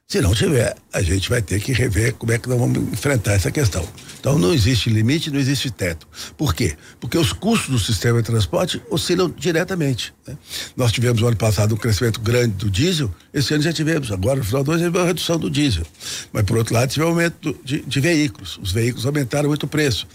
Se 0.07 0.21
não 0.21 0.35
tiver, 0.35 0.77
a 0.93 1.01
gente 1.01 1.31
vai 1.31 1.41
ter 1.41 1.59
que 1.61 1.73
rever 1.73 2.15
como 2.15 2.31
é 2.31 2.39
que 2.39 2.47
nós 2.49 2.59
vamos 2.59 2.77
enfrentar 2.93 3.33
essa 3.33 3.51
questão. 3.51 3.87
Então 4.21 4.39
não 4.39 4.53
existe 4.53 4.91
limite, 4.91 5.31
não 5.31 5.41
existe 5.41 5.71
teto. 5.71 6.07
Por 6.37 6.55
quê? 6.55 6.77
Porque 7.01 7.17
os 7.17 7.33
custos 7.33 7.71
do 7.71 7.79
sistema 7.79 8.21
de 8.21 8.27
transporte 8.27 8.81
oscilam 8.91 9.33
diretamente. 9.37 10.15
Né? 10.27 10.37
Nós 10.77 10.93
tivemos 10.93 11.23
no 11.23 11.29
ano 11.29 11.37
passado 11.37 11.75
um 11.75 11.79
crescimento 11.79 12.21
grande 12.21 12.55
do 12.55 12.71
diesel, 12.71 13.13
esse 13.33 13.55
ano 13.55 13.63
já 13.63 13.73
tivemos, 13.73 14.13
agora 14.13 14.37
no 14.37 14.45
final 14.45 14.63
do 14.63 14.73
ano 14.73 14.81
tivemos 14.81 15.01
uma 15.01 15.07
redução 15.07 15.39
do 15.39 15.51
diesel. 15.51 15.87
Mas 16.33 16.45
por 16.45 16.59
outro 16.59 16.75
lado, 16.75 16.91
tivemos 16.91 17.11
um 17.11 17.17
aumento 17.17 17.59
de, 17.65 17.81
de 17.81 18.01
veículos. 18.01 18.59
Os 18.63 18.73
veículos 18.73 19.07
aumentaram 19.07 19.49
muito 19.49 19.65
o 19.65 19.69
preço. 19.69 20.07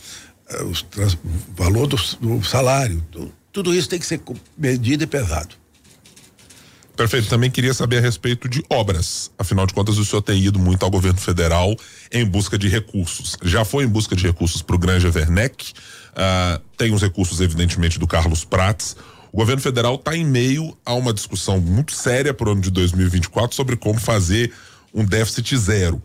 Eh, 0.50 0.64
os, 0.64 0.82
o 0.82 1.56
valor 1.56 1.88
do, 1.88 1.98
do 2.22 2.44
salário. 2.44 3.04
Tudo 3.52 3.74
isso 3.74 3.90
tem 3.90 4.00
que 4.00 4.06
ser 4.06 4.22
medido 4.58 5.04
e 5.04 5.08
pesado. 5.08 5.56
Perfeito. 7.00 7.30
Também 7.30 7.50
queria 7.50 7.74
saber 7.74 8.00
a 8.00 8.02
respeito 8.02 8.50
de 8.50 8.62
obras. 8.70 9.32
Afinal 9.40 9.66
de 9.66 9.74
contas, 9.74 9.98
o 9.98 10.04
senhor 10.04 10.22
tem 10.22 10.44
ido 10.44 10.60
muito 10.60 10.84
ao 10.84 10.92
governo 10.92 11.18
federal 11.18 11.74
em 12.12 12.26
busca 12.26 12.58
de 12.58 12.68
recursos. 12.68 13.38
Já 13.42 13.64
foi 13.64 13.86
em 13.86 13.88
busca 13.88 14.18
de 14.18 14.28
recursos 14.28 14.62
para 14.62 14.76
o 14.76 14.80
Granja 14.80 15.10
Werneck. 15.10 15.72
Uh, 15.72 16.62
tem 16.76 16.94
os 16.94 17.02
recursos, 17.02 17.40
evidentemente, 17.40 17.98
do 17.98 18.06
Carlos 18.06 18.44
Prates. 18.44 18.98
O 19.32 19.38
governo 19.38 19.62
federal 19.62 19.96
está 19.96 20.14
em 20.14 20.26
meio 20.26 20.78
a 20.86 20.94
uma 20.94 21.14
discussão 21.14 21.62
muito 21.62 21.94
séria 21.94 22.34
para 22.34 22.50
o 22.50 22.52
ano 22.52 22.60
de 22.60 22.70
2024 22.70 23.56
sobre 23.56 23.78
como 23.78 23.98
fazer 23.98 24.52
um 24.94 25.06
déficit 25.06 25.56
zero. 25.56 26.04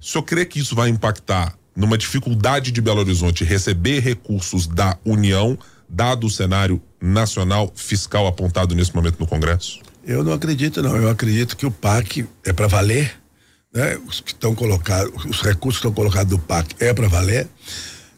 O 0.00 0.04
senhor 0.04 0.22
crê 0.22 0.46
que 0.46 0.60
isso 0.60 0.76
vai 0.76 0.88
impactar 0.88 1.58
numa 1.74 1.98
dificuldade 1.98 2.70
de 2.70 2.80
Belo 2.80 3.00
Horizonte 3.00 3.42
receber 3.42 3.98
recursos 3.98 4.68
da 4.68 4.96
União, 5.04 5.58
dado 5.88 6.28
o 6.28 6.30
cenário 6.30 6.80
nacional 7.00 7.72
fiscal 7.74 8.28
apontado 8.28 8.76
nesse 8.76 8.94
momento 8.94 9.18
no 9.18 9.26
Congresso? 9.26 9.80
Eu 10.06 10.22
não 10.22 10.32
acredito, 10.32 10.80
não. 10.82 10.96
Eu 10.96 11.10
acredito 11.10 11.56
que 11.56 11.66
o 11.66 11.70
PAC 11.70 12.24
é 12.44 12.52
para 12.52 12.68
valer, 12.68 13.12
né? 13.74 13.98
Os 14.06 14.20
que 14.20 14.30
estão 14.30 14.54
colocados, 14.54 15.12
os 15.24 15.42
recursos 15.42 15.80
que 15.80 15.88
estão 15.88 15.92
colocados 15.92 16.30
do 16.30 16.38
PAC 16.38 16.76
é 16.78 16.94
para 16.94 17.08
valer. 17.08 17.48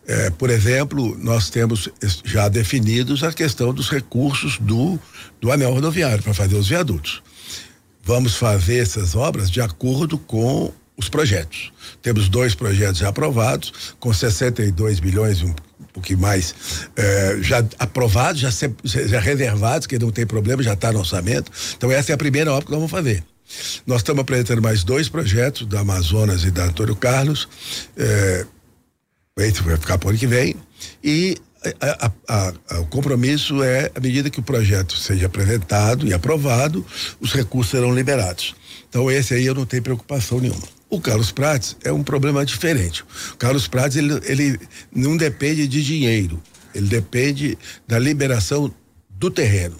É, 0.06 0.30
por 0.30 0.50
exemplo, 0.50 1.16
nós 1.18 1.50
temos 1.50 1.88
já 2.24 2.48
definidos 2.48 3.22
a 3.24 3.32
questão 3.32 3.72
dos 3.72 3.90
recursos 3.90 4.58
do, 4.58 4.98
do 5.40 5.50
anel 5.50 5.72
rodoviário 5.72 6.22
para 6.22 6.34
fazer 6.34 6.56
os 6.56 6.68
viadutos. 6.68 7.22
Vamos 8.02 8.36
fazer 8.36 8.78
essas 8.78 9.14
obras 9.14 9.50
de 9.50 9.60
acordo 9.60 10.18
com 10.18 10.72
os 10.98 11.08
projetos. 11.08 11.72
Temos 12.02 12.28
dois 12.28 12.54
projetos 12.54 12.98
já 12.98 13.08
aprovados, 13.08 13.94
com 14.00 14.12
62 14.12 14.98
bilhões 14.98 15.38
e 15.38 15.44
um 15.44 15.54
pouquinho 15.92 16.18
mais, 16.18 16.54
eh, 16.96 17.38
já 17.40 17.64
aprovados, 17.78 18.40
já, 18.40 18.50
já 18.82 19.20
reservados, 19.20 19.86
que 19.86 19.98
não 19.98 20.10
tem 20.10 20.26
problema, 20.26 20.62
já 20.62 20.74
está 20.74 20.92
no 20.92 20.98
orçamento. 20.98 21.50
Então, 21.76 21.90
essa 21.90 22.12
é 22.12 22.14
a 22.14 22.18
primeira 22.18 22.52
obra 22.52 22.66
que 22.66 22.70
nós 22.72 22.80
vamos 22.80 22.90
fazer. 22.90 23.24
Nós 23.86 23.98
estamos 23.98 24.20
apresentando 24.20 24.60
mais 24.60 24.84
dois 24.84 25.08
projetos 25.08 25.66
da 25.66 25.80
Amazonas 25.80 26.44
e 26.44 26.50
da 26.50 26.64
Antônio 26.64 26.96
Carlos. 26.96 27.48
Eh, 27.96 28.44
vai 29.36 29.52
ficar 29.52 29.98
por 29.98 30.08
ano 30.08 30.18
que 30.18 30.26
vem. 30.26 30.56
E 31.02 31.36
a, 31.80 32.10
a, 32.28 32.52
a, 32.76 32.80
o 32.80 32.86
compromisso 32.86 33.62
é, 33.62 33.90
à 33.94 34.00
medida 34.00 34.30
que 34.30 34.40
o 34.40 34.42
projeto 34.42 34.96
seja 34.96 35.26
apresentado 35.26 36.06
e 36.06 36.12
aprovado, 36.12 36.84
os 37.20 37.32
recursos 37.32 37.70
serão 37.70 37.94
liberados. 37.94 38.54
Então, 38.88 39.10
esse 39.10 39.34
aí 39.34 39.46
eu 39.46 39.54
não 39.54 39.64
tenho 39.64 39.82
preocupação 39.82 40.40
nenhuma. 40.40 40.77
O 40.90 41.00
Carlos 41.00 41.30
Prates 41.30 41.76
é 41.84 41.92
um 41.92 42.02
problema 42.02 42.44
diferente. 42.44 43.02
O 43.32 43.36
Carlos 43.36 43.68
Prates 43.68 43.96
ele, 43.96 44.14
ele 44.24 44.60
não 44.94 45.16
depende 45.16 45.68
de 45.68 45.84
dinheiro, 45.84 46.42
ele 46.74 46.86
depende 46.86 47.58
da 47.86 47.98
liberação 47.98 48.72
do 49.10 49.30
terreno. 49.30 49.76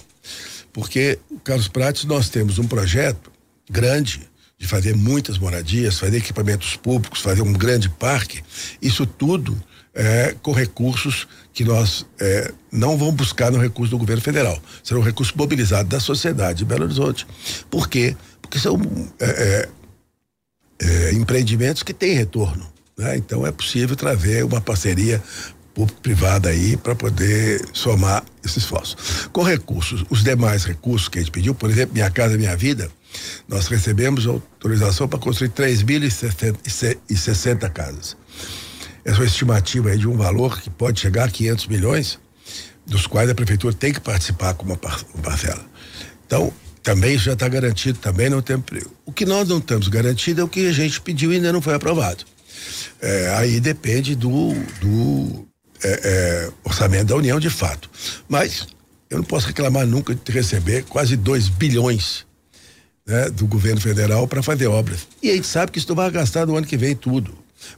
Porque, 0.73 1.19
Carlos 1.43 1.69
Prates, 1.69 2.05
nós 2.05 2.29
temos 2.29 2.59
um 2.59 2.67
projeto 2.67 3.33
grande 3.71 4.29
de 4.59 4.67
fazer 4.67 4.95
muitas 4.97 5.39
moradias, 5.39 5.99
fazer 5.99 6.19
equipamentos 6.19 6.77
públicos, 6.77 7.21
fazer 7.21 7.43
um 7.43 7.53
grande 7.53 7.89
parque. 7.89 8.43
Isso 8.83 9.07
tudo 9.07 9.61
é, 9.95 10.35
com 10.43 10.53
recursos 10.53 11.27
que 11.53 11.65
nós 11.65 12.05
é, 12.21 12.53
não 12.71 12.99
vamos 12.99 13.15
buscar 13.15 13.51
no 13.51 13.59
recurso 13.59 13.91
do 13.91 13.99
governo 13.99 14.23
federal. 14.23 14.61
Serão 14.83 15.01
recursos 15.01 15.35
mobilizados 15.35 15.89
da 15.89 16.01
sociedade 16.01 16.59
de 16.59 16.65
Belo 16.65 16.85
Horizonte. 16.85 17.27
Por 17.71 17.89
quê? 17.89 18.17
Porque 18.43 18.59
são 18.59 18.81
é, 19.21 19.69
é, 20.81 21.11
é 21.11 21.15
empreendimentos 21.15 21.83
que 21.83 21.93
têm 21.93 22.15
retorno. 22.15 22.67
Né? 22.97 23.17
Então 23.17 23.47
é 23.47 23.53
possível 23.53 23.97
trazer 23.97 24.45
uma 24.45 24.61
parceria 24.61 25.23
público-privada 25.75 26.49
aí 26.49 26.77
para 26.77 26.95
poder 26.95 27.65
somar 27.73 28.25
esse 28.45 28.59
esforço. 28.59 28.97
Com 29.33 29.43
recursos, 29.43 30.05
os 30.11 30.25
demais 30.25 30.65
recursos 30.65 31.09
que 31.09 31.19
a 31.19 31.23
gente 31.23 31.31
pediu, 31.31 31.55
por 31.55 31.71
exemplo, 31.71 31.95
Minha 31.95 32.11
Casa 32.11 32.37
Minha 32.37 32.57
Vida, 32.57 32.91
nós 33.49 33.69
recebemos 33.69 34.27
autorização 34.27 35.07
para 35.07 35.19
construir 35.19 35.51
3.060 35.51 37.71
casas 37.71 38.17
essa 39.09 39.25
estimativa 39.25 39.89
aí 39.89 39.99
de 39.99 40.07
um 40.07 40.17
valor 40.17 40.61
que 40.61 40.69
pode 40.69 41.01
chegar 41.01 41.25
a 41.25 41.31
500 41.31 41.67
milhões, 41.69 42.19
dos 42.87 43.07
quais 43.07 43.31
a 43.31 43.35
prefeitura 43.35 43.75
tem 43.75 43.93
que 43.93 44.01
participar 44.01 44.55
com 44.55 44.67
uma, 44.67 44.77
parcela. 44.77 45.65
Então, 46.27 46.53
também 46.89 47.19
já 47.19 47.35
está 47.35 47.47
garantido, 47.47 47.99
também 47.99 48.31
não 48.31 48.41
tem 48.41 48.57
emprego. 48.57 48.91
O 49.05 49.13
que 49.13 49.27
nós 49.27 49.47
não 49.47 49.61
temos 49.61 49.89
garantido 49.89 50.41
é 50.41 50.45
o 50.45 50.49
que 50.49 50.67
a 50.67 50.73
gente 50.73 50.99
pediu 51.03 51.31
e 51.31 51.37
ainda 51.37 51.53
não 51.53 51.61
foi 51.61 51.75
aprovado. 51.75 52.25
É, 52.99 53.35
aí 53.37 53.61
depende 53.61 54.15
do, 54.15 54.55
do 54.81 55.47
é, 55.85 56.01
é, 56.03 56.51
orçamento 56.65 57.09
da 57.09 57.17
União, 57.17 57.39
de 57.39 57.51
fato. 57.51 57.91
Mas 58.27 58.67
eu 59.11 59.19
não 59.19 59.25
posso 59.25 59.49
reclamar 59.49 59.87
nunca 59.87 60.15
de 60.15 60.33
receber 60.33 60.83
quase 60.85 61.15
2 61.15 61.51
bilhões 61.51 62.25
né, 63.07 63.29
do 63.29 63.47
governo 63.47 63.83
federal 63.83 64.27
para 64.27 64.43
fazer 64.43 64.67
obras. 64.67 65.07
E 65.23 65.31
a 65.31 65.35
gente 65.35 65.47
sabe 65.47 65.71
que 65.71 65.79
isso 65.79 65.89
não 65.91 65.97
vai 65.97 66.11
gastar 66.11 66.47
no 66.47 66.57
ano 66.57 66.67
que 66.67 66.79
vem 66.79 66.97
tudo. 66.97 67.37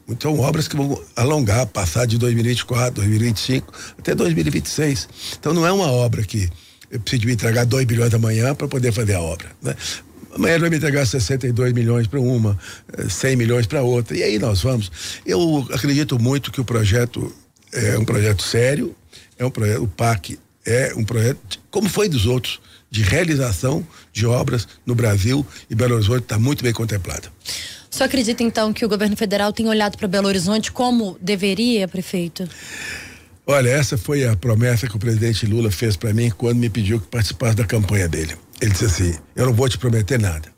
Então, 0.09 0.39
obras 0.39 0.69
que 0.69 0.77
vão 0.77 1.03
alongar, 1.17 1.67
passar 1.67 2.07
de 2.07 2.17
2024, 2.17 2.95
2025 2.95 3.73
até 3.99 4.15
2026. 4.15 5.09
Então, 5.37 5.53
não 5.53 5.67
é 5.67 5.73
uma 5.73 5.91
obra 5.91 6.23
que 6.23 6.49
eu 6.91 7.01
preciso 7.01 7.27
me 7.27 7.33
entregar 7.33 7.65
2 7.65 7.87
bilhões 7.87 8.13
amanhã 8.13 8.55
para 8.55 8.67
poder 8.67 8.93
fazer 8.93 9.15
a 9.15 9.21
obra. 9.21 9.49
Né? 9.63 9.75
Amanhã 10.35 10.55
ele 10.55 10.61
vai 10.61 10.71
me 10.71 10.77
entregar 10.77 11.07
62 11.07 11.73
milhões 11.73 12.07
para 12.07 12.21
uma, 12.21 12.59
100 13.09 13.33
eh, 13.33 13.37
milhões 13.37 13.67
para 13.67 13.83
outra. 13.83 14.17
E 14.17 14.23
aí 14.23 14.39
nós 14.39 14.63
vamos. 14.63 14.91
Eu 15.27 15.67
acredito 15.73 16.19
muito 16.19 16.53
que 16.53 16.61
o 16.61 16.65
projeto 16.65 17.35
é 17.73 17.99
um 17.99 18.05
projeto 18.05 18.43
sério, 18.43 18.95
é 19.39 19.45
um 19.45 19.51
projeto, 19.51 19.83
o 19.83 19.89
PAC 19.89 20.39
é 20.65 20.93
um 20.97 21.05
projeto, 21.05 21.61
como 21.71 21.89
foi 21.89 22.09
dos 22.09 22.27
outros, 22.27 22.61
de 22.91 23.03
realização 23.03 23.87
de 24.13 24.27
obras 24.27 24.67
no 24.85 24.95
Brasil 24.95 25.47
e 25.69 25.75
Belo 25.75 25.95
Horizonte 25.95 26.25
está 26.25 26.39
muito 26.39 26.63
bem 26.63 26.73
contemplado. 26.73 27.29
O 27.91 27.95
senhor 27.95 28.07
acredita 28.07 28.43
então 28.43 28.73
que 28.73 28.85
o 28.85 28.89
governo 28.89 29.17
federal 29.17 29.53
tem 29.53 29.69
olhado 29.69 29.97
para 29.97 30.07
Belo 30.09 30.29
Horizonte 30.29 30.71
como 30.71 31.17
deveria, 31.21 31.89
prefeito? 31.89 32.49
Olha, 33.53 33.69
essa 33.69 33.99
foi 33.99 34.25
a 34.25 34.37
promessa 34.37 34.87
que 34.87 34.95
o 34.95 34.99
presidente 34.99 35.45
Lula 35.45 35.73
fez 35.73 35.97
para 35.97 36.15
mim 36.15 36.31
quando 36.31 36.59
me 36.59 36.71
pediu 36.71 37.01
que 37.01 37.09
participasse 37.09 37.57
da 37.57 37.65
campanha 37.65 38.07
dele. 38.07 38.37
Ele 38.61 38.71
disse 38.71 38.85
assim: 38.85 39.19
Eu 39.35 39.47
não 39.47 39.53
vou 39.53 39.69
te 39.69 39.77
prometer 39.77 40.21
nada. 40.21 40.49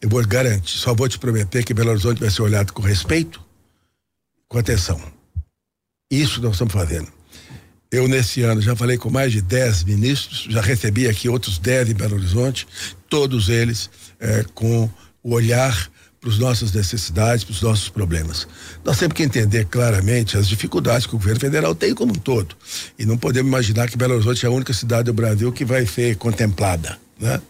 Eu 0.00 0.08
vou 0.08 0.26
garantir, 0.26 0.78
só 0.78 0.94
vou 0.94 1.06
te 1.06 1.18
prometer 1.18 1.62
que 1.62 1.74
Belo 1.74 1.90
Horizonte 1.90 2.18
vai 2.18 2.30
ser 2.30 2.40
olhado 2.40 2.72
com 2.72 2.80
respeito, 2.80 3.44
com 4.48 4.56
atenção. 4.56 4.98
Isso 6.10 6.40
nós 6.40 6.52
estamos 6.52 6.72
fazendo. 6.72 7.12
Eu, 7.92 8.08
nesse 8.08 8.40
ano, 8.40 8.62
já 8.62 8.74
falei 8.74 8.96
com 8.96 9.10
mais 9.10 9.30
de 9.30 9.42
10 9.42 9.84
ministros, 9.84 10.46
já 10.48 10.62
recebi 10.62 11.06
aqui 11.06 11.28
outros 11.28 11.58
10 11.58 11.90
em 11.90 11.94
Belo 11.94 12.16
Horizonte, 12.16 12.66
todos 13.10 13.50
eles 13.50 13.90
é, 14.18 14.46
com 14.54 14.88
o 15.22 15.34
olhar 15.34 15.90
para 16.20 16.30
as 16.30 16.38
nossas 16.38 16.72
necessidades, 16.72 17.44
para 17.44 17.52
os 17.52 17.62
nossos 17.62 17.88
problemas. 17.88 18.46
Nós 18.84 18.98
temos 18.98 19.14
que 19.14 19.22
entender 19.22 19.66
claramente 19.66 20.36
as 20.36 20.48
dificuldades 20.48 21.06
que 21.06 21.14
o 21.14 21.18
governo 21.18 21.40
federal 21.40 21.74
tem 21.74 21.94
como 21.94 22.12
um 22.12 22.18
todo. 22.18 22.56
E 22.98 23.06
não 23.06 23.16
podemos 23.16 23.48
imaginar 23.48 23.88
que 23.88 23.96
Belo 23.96 24.14
Horizonte 24.14 24.44
é 24.44 24.48
a 24.48 24.52
única 24.52 24.72
cidade 24.72 25.04
do 25.04 25.12
Brasil 25.12 25.52
que 25.52 25.64
vai 25.64 25.86
ser 25.86 26.16
contemplada. 26.16 26.98
Né? 27.20 27.40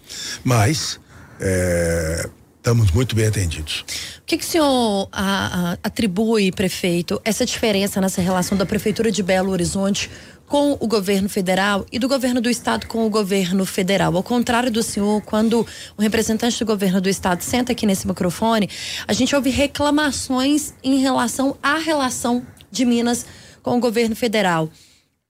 Mas 0.45 1.01
é, 1.41 2.29
estamos 2.57 2.91
muito 2.91 3.17
bem 3.17 3.27
atendidos. 3.27 3.85
O 4.21 4.27
que, 4.27 4.37
que 4.37 4.45
o 4.45 4.47
senhor 4.47 5.09
a, 5.11 5.73
a, 5.73 5.79
atribui, 5.83 6.53
prefeito, 6.53 7.21
essa 7.25 7.47
diferença 7.47 8.01
nessa 8.01 8.21
relação 8.21 8.59
da 8.59 8.67
Prefeitura 8.67 9.11
de 9.11 9.23
Belo 9.23 9.51
Horizonte 9.51 10.11
com 10.49 10.77
o 10.81 10.87
governo 10.87 11.29
federal 11.29 11.85
e 11.93 11.99
do 11.99 12.09
governo 12.09 12.41
do 12.41 12.49
estado 12.49 12.87
com 12.87 13.07
o 13.07 13.11
governo 13.11 13.67
federal. 13.67 14.17
Ao 14.17 14.23
contrário 14.23 14.71
do 14.71 14.83
senhor, 14.83 15.21
quando 15.23 15.67
o 15.97 16.03
representante 16.03 16.59
do 16.59 16.65
governo 16.65 17.01
do 17.01 17.09
estado 17.09 17.43
senta 17.43 17.73
aqui 17.73 17.85
nesse 17.85 18.07
microfone, 18.07 18.69
a 19.07 19.13
gente 19.13 19.37
ouve 19.37 19.51
reclamações 19.51 20.73
em 20.83 20.99
relação 20.99 21.57
à 21.63 21.77
relação 21.77 22.45
de 22.71 22.85
Minas 22.85 23.27
com 23.63 23.77
o 23.77 23.81
governo 23.81 24.17
federal. 24.17 24.71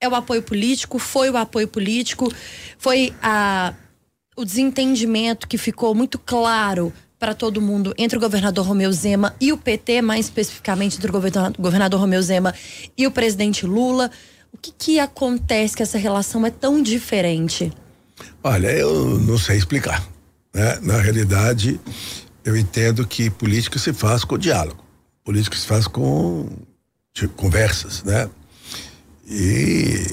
É 0.01 0.09
o 0.09 0.15
apoio 0.15 0.43
político, 0.43 0.99
foi 0.99 1.29
o 1.29 1.37
apoio 1.37 1.67
político, 1.67 2.33
foi 2.79 3.13
a, 3.21 3.75
o 4.37 4.45
desentendimento 4.45 5.49
que 5.49 5.59
ficou 5.59 5.95
muito 5.95 6.19
claro 6.19 6.93
para 7.19 7.35
todo 7.35 7.61
mundo 7.61 7.93
entre 7.99 8.17
o 8.17 8.21
governador 8.21 8.65
Romeu 8.65 8.93
Zema 8.93 9.35
e 9.41 9.53
o 9.53 9.59
PT, 9.59 10.01
mais 10.01 10.27
especificamente 10.27 10.97
entre 10.97 11.11
o 11.11 11.21
governador 11.59 11.99
Romeu 11.99 12.23
Zema 12.23 12.55
e 12.97 13.07
o 13.07 13.11
presidente 13.11 13.67
Lula. 13.67 14.09
O 14.53 14.57
que, 14.57 14.73
que 14.73 15.01
acontece 15.01 15.77
que 15.77 15.83
essa 15.83 15.99
relação 15.99 16.45
é 16.45 16.51
tão 16.51 16.83
diferente? 16.83 17.73
Olha, 18.43 18.69
eu 18.73 19.19
não 19.21 19.39
sei 19.39 19.57
explicar. 19.57 20.07
Né? 20.53 20.79
Na 20.83 21.01
realidade, 21.01 21.81
eu 22.45 22.57
entendo 22.57 23.07
que 23.07 23.31
política 23.31 23.79
se 23.79 23.93
faz 23.93 24.25
com 24.25 24.39
diálogo, 24.39 24.83
política 25.25 25.57
se 25.57 25.67
faz 25.67 25.87
com 25.87 26.49
conversas, 27.37 28.03
né? 28.05 28.29
E 29.27 30.07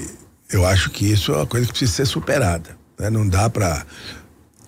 eu 0.51 0.65
acho 0.65 0.89
que 0.89 1.09
isso 1.11 1.31
é 1.31 1.37
uma 1.37 1.45
coisa 1.45 1.65
que 1.65 1.71
precisa 1.71 1.91
ser 1.93 2.05
superada. 2.05 2.77
Né? 2.99 3.09
Não 3.09 3.27
dá 3.27 3.49
para 3.49 3.85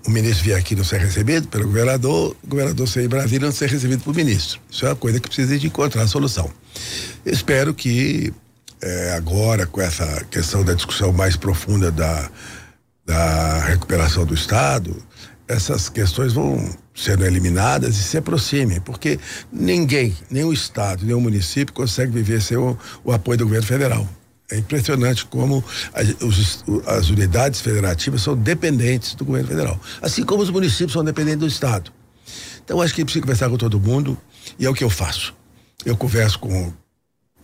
o 0.05 0.09
ministro 0.11 0.45
vir 0.45 0.53
aqui 0.53 0.75
não 0.75 0.83
ser 0.83 1.01
recebido 1.01 1.47
pelo 1.49 1.65
governador, 1.65 2.35
o 2.41 2.47
governador 2.47 2.87
ser 2.87 3.03
em 3.03 3.09
Brasília 3.09 3.45
não 3.47 3.51
ser 3.51 3.69
recebido 3.69 4.03
pelo 4.03 4.15
ministro. 4.15 4.59
Isso 4.69 4.85
é 4.85 4.89
uma 4.89 4.95
coisa 4.95 5.19
que 5.19 5.27
precisa 5.27 5.57
de 5.57 5.67
encontrar 5.67 6.03
a 6.03 6.07
solução. 6.07 6.49
Espero 7.25 7.73
que 7.73 8.33
é, 8.81 9.13
agora 9.13 9.65
com 9.65 9.81
essa 9.81 10.23
questão 10.25 10.63
da 10.63 10.73
discussão 10.73 11.11
mais 11.11 11.35
profunda 11.35 11.91
da, 11.91 12.29
da 13.05 13.59
recuperação 13.65 14.25
do 14.25 14.33
Estado, 14.33 14.95
essas 15.47 15.89
questões 15.89 16.33
vão 16.33 16.69
sendo 16.93 17.25
eliminadas 17.25 17.97
e 17.97 18.03
se 18.03 18.17
aproximem, 18.17 18.81
porque 18.81 19.19
ninguém, 19.51 20.15
nem 20.29 20.43
o 20.43 20.51
Estado, 20.51 21.05
nem 21.05 21.15
o 21.15 21.21
município 21.21 21.73
consegue 21.73 22.11
viver 22.11 22.41
sem 22.41 22.57
o, 22.57 22.77
o 23.03 23.11
apoio 23.11 23.37
do 23.37 23.45
governo 23.45 23.65
federal. 23.65 24.07
É 24.49 24.57
impressionante 24.57 25.25
como 25.25 25.63
as, 25.93 26.09
os, 26.21 26.63
as 26.85 27.09
unidades 27.09 27.59
federativas 27.59 28.21
são 28.21 28.35
dependentes 28.35 29.13
do 29.15 29.25
governo 29.25 29.47
federal, 29.47 29.79
assim 30.01 30.23
como 30.23 30.41
os 30.41 30.49
municípios 30.49 30.93
são 30.93 31.03
dependentes 31.03 31.39
do 31.39 31.47
Estado. 31.47 31.91
Então, 32.63 32.81
acho 32.81 32.93
que 32.93 33.03
precisa 33.03 33.21
conversar 33.23 33.49
com 33.49 33.57
todo 33.57 33.79
mundo 33.79 34.17
e 34.59 34.65
é 34.65 34.69
o 34.69 34.73
que 34.73 34.83
eu 34.83 34.89
faço. 34.89 35.33
Eu 35.85 35.95
converso 35.95 36.39
com 36.39 36.73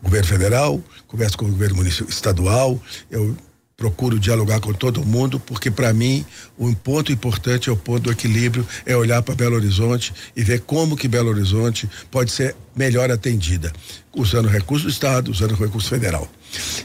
governo 0.04 0.28
federal, 0.28 0.82
converso 1.08 1.38
com 1.38 1.46
o 1.46 1.50
governo 1.50 1.88
estadual, 1.88 2.80
eu 3.10 3.36
procuro 3.76 4.20
dialogar 4.20 4.60
com 4.60 4.74
todo 4.74 5.04
mundo, 5.04 5.40
porque 5.40 5.72
para 5.72 5.92
mim 5.94 6.26
um 6.58 6.74
ponto 6.74 7.12
importante 7.12 7.70
é 7.70 7.72
o 7.72 7.78
ponto 7.78 8.04
do 8.04 8.12
equilíbrio, 8.12 8.66
é 8.86 8.96
olhar 8.96 9.22
para 9.22 9.36
Belo 9.36 9.56
Horizonte 9.56 10.14
e 10.36 10.44
ver 10.44 10.62
como 10.62 10.96
que 10.96 11.08
Belo 11.08 11.30
Horizonte 11.30 11.90
pode 12.12 12.32
ser 12.32 12.56
melhor 12.76 13.10
atendida, 13.12 13.74
usando 14.16 14.48
recursos 14.48 14.86
do 14.86 14.92
Estado, 14.92 15.32
usando 15.32 15.56
recurso 15.56 15.90
federal. 15.90 16.30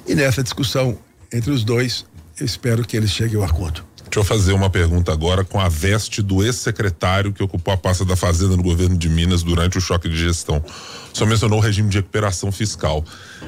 E 0.07 0.15
nessa 0.15 0.43
discussão 0.43 0.99
entre 1.33 1.51
os 1.51 1.63
dois, 1.63 2.07
eu 2.41 2.47
espero 2.47 2.85
que 2.85 2.97
eles 2.97 3.11
cheguem 3.11 3.37
ao 3.37 3.45
acordo. 3.45 3.85
Deixa 4.19 4.33
eu 4.33 4.37
fazer 4.37 4.53
uma 4.53 4.69
pergunta 4.69 5.13
agora 5.13 5.45
com 5.45 5.61
a 5.61 5.69
veste 5.69 6.21
do 6.21 6.43
ex-secretário 6.43 7.33
que 7.33 7.41
ocupou 7.41 7.73
a 7.73 7.77
pasta 7.77 8.05
da 8.05 8.17
Fazenda 8.17 8.57
no 8.57 8.65
governo 8.65 8.97
de 8.97 9.09
Minas 9.09 9.45
durante 9.45 9.79
o 9.79 9.81
choque 9.81 10.09
de 10.09 10.19
gestão. 10.19 10.61
Senhor 11.15 11.29
mencionou 11.29 11.61
o 11.61 11.63
regime 11.63 11.89
de 11.89 11.99
recuperação 11.99 12.51
fiscal. 12.51 13.05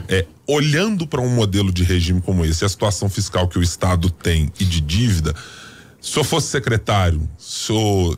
É, 0.08 0.26
olhando 0.46 1.08
para 1.08 1.20
um 1.20 1.28
modelo 1.28 1.72
de 1.72 1.82
regime 1.82 2.20
como 2.20 2.44
esse, 2.44 2.64
a 2.64 2.68
situação 2.68 3.08
fiscal 3.10 3.48
que 3.48 3.58
o 3.58 3.62
Estado 3.64 4.12
tem 4.12 4.52
e 4.60 4.64
de 4.64 4.80
dívida, 4.80 5.34
se 6.00 6.16
eu 6.16 6.22
fosse 6.22 6.46
secretário, 6.46 7.18
o 7.18 7.42
senhor 7.42 8.16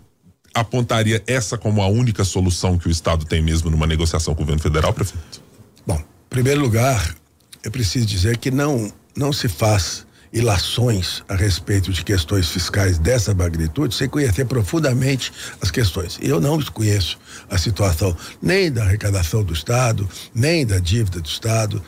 apontaria 0.52 1.22
essa 1.26 1.56
como 1.56 1.80
a 1.80 1.86
única 1.86 2.22
solução 2.22 2.76
que 2.76 2.86
o 2.86 2.90
Estado 2.90 3.24
tem 3.24 3.40
mesmo 3.40 3.70
numa 3.70 3.86
negociação 3.86 4.34
com 4.34 4.42
o 4.42 4.44
governo 4.44 4.62
federal, 4.62 4.92
prefeito? 4.92 5.40
Bom, 5.86 5.96
em 5.96 6.28
primeiro 6.28 6.60
lugar, 6.60 7.16
eu 7.64 7.70
preciso 7.70 8.04
dizer 8.04 8.36
que 8.36 8.50
não, 8.50 8.92
não 9.16 9.32
se 9.32 9.48
faz 9.48 10.04
ilações 10.32 11.22
a 11.28 11.34
respeito 11.34 11.92
de 11.92 12.04
questões 12.04 12.48
fiscais 12.48 12.98
dessa 12.98 13.34
magnitude 13.34 13.94
sem 13.94 14.08
conhecer 14.08 14.46
profundamente 14.46 15.32
as 15.60 15.70
questões. 15.70 16.18
Eu 16.20 16.40
não 16.40 16.60
conheço 16.62 17.18
a 17.50 17.58
situação 17.58 18.16
nem 18.40 18.72
da 18.72 18.82
arrecadação 18.82 19.44
do 19.44 19.52
Estado, 19.52 20.08
nem 20.34 20.64
da 20.64 20.78
dívida 20.78 21.20
do 21.20 21.28
Estado, 21.28 21.82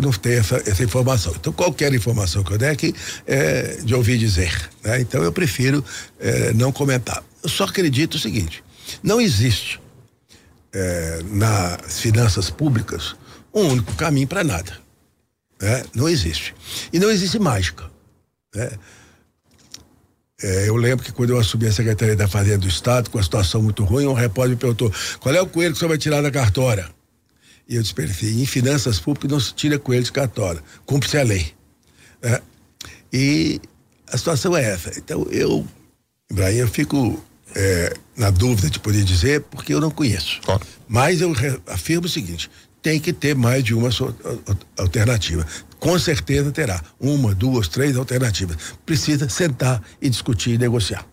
não 0.00 0.12
tenho 0.12 0.38
essa, 0.38 0.56
essa 0.66 0.84
informação. 0.84 1.32
Então, 1.34 1.52
qualquer 1.52 1.92
informação 1.92 2.44
que 2.44 2.52
eu 2.52 2.58
der 2.58 2.70
aqui 2.70 2.94
é 3.26 3.78
de 3.82 3.94
ouvir 3.94 4.18
dizer. 4.18 4.70
Né? 4.82 5.00
Então, 5.00 5.22
eu 5.22 5.32
prefiro 5.32 5.84
é, 6.20 6.52
não 6.52 6.70
comentar. 6.70 7.22
Eu 7.42 7.48
só 7.48 7.64
acredito 7.64 8.14
o 8.14 8.18
seguinte: 8.18 8.62
não 9.02 9.20
existe 9.20 9.80
é, 10.72 11.20
nas 11.24 11.98
finanças 11.98 12.50
públicas 12.50 13.16
um 13.52 13.68
único 13.68 13.94
caminho 13.94 14.26
para 14.26 14.44
nada. 14.44 14.83
Né? 15.60 15.84
Não 15.94 16.08
existe. 16.08 16.54
E 16.92 16.98
não 16.98 17.10
existe 17.10 17.38
mágica. 17.38 17.90
Né? 18.54 18.70
É, 20.42 20.68
eu 20.68 20.76
lembro 20.76 21.04
que 21.04 21.12
quando 21.12 21.30
eu 21.30 21.38
assumi 21.38 21.66
a 21.66 21.72
Secretaria 21.72 22.16
da 22.16 22.28
Fazenda 22.28 22.58
do 22.58 22.68
Estado, 22.68 23.08
com 23.08 23.18
a 23.18 23.22
situação 23.22 23.62
muito 23.62 23.84
ruim, 23.84 24.06
um 24.06 24.12
repórter 24.12 24.50
me 24.50 24.56
perguntou: 24.56 24.92
qual 25.20 25.34
é 25.34 25.40
o 25.40 25.46
coelho 25.46 25.72
que 25.72 25.78
você 25.78 25.86
vai 25.86 25.98
tirar 25.98 26.20
da 26.22 26.30
cartória? 26.30 26.88
E 27.68 27.76
eu 27.76 27.82
disse 27.82 27.94
para 27.94 28.04
em 28.04 28.44
finanças 28.44 28.98
públicas 28.98 29.30
não 29.30 29.40
se 29.40 29.54
tira 29.54 29.78
coelho 29.78 30.04
de 30.04 30.12
cartória, 30.12 30.62
cumpre-se 30.84 31.16
a 31.16 31.22
lei. 31.22 31.54
É, 32.20 32.42
e 33.12 33.60
a 34.12 34.18
situação 34.18 34.56
é 34.56 34.64
essa. 34.64 34.98
Então 34.98 35.26
eu, 35.30 35.66
Ibrahim, 36.30 36.56
eu 36.56 36.68
fico 36.68 37.22
é, 37.54 37.94
na 38.16 38.30
dúvida 38.30 38.68
de 38.68 38.78
poder 38.80 39.04
dizer, 39.04 39.40
porque 39.42 39.72
eu 39.72 39.80
não 39.80 39.90
conheço. 39.90 40.40
Claro. 40.42 40.66
Mas 40.86 41.20
eu 41.20 41.32
afirmo 41.68 42.06
o 42.06 42.08
seguinte: 42.10 42.50
tem 42.84 43.00
que 43.00 43.14
ter 43.14 43.34
mais 43.34 43.64
de 43.64 43.74
uma 43.74 43.88
alternativa. 44.78 45.46
Com 45.80 45.98
certeza 45.98 46.52
terá 46.52 46.82
uma, 47.00 47.34
duas, 47.34 47.66
três 47.66 47.96
alternativas. 47.96 48.58
Precisa 48.84 49.26
sentar 49.26 49.82
e 50.02 50.10
discutir 50.10 50.50
e 50.50 50.58
negociar. 50.58 51.04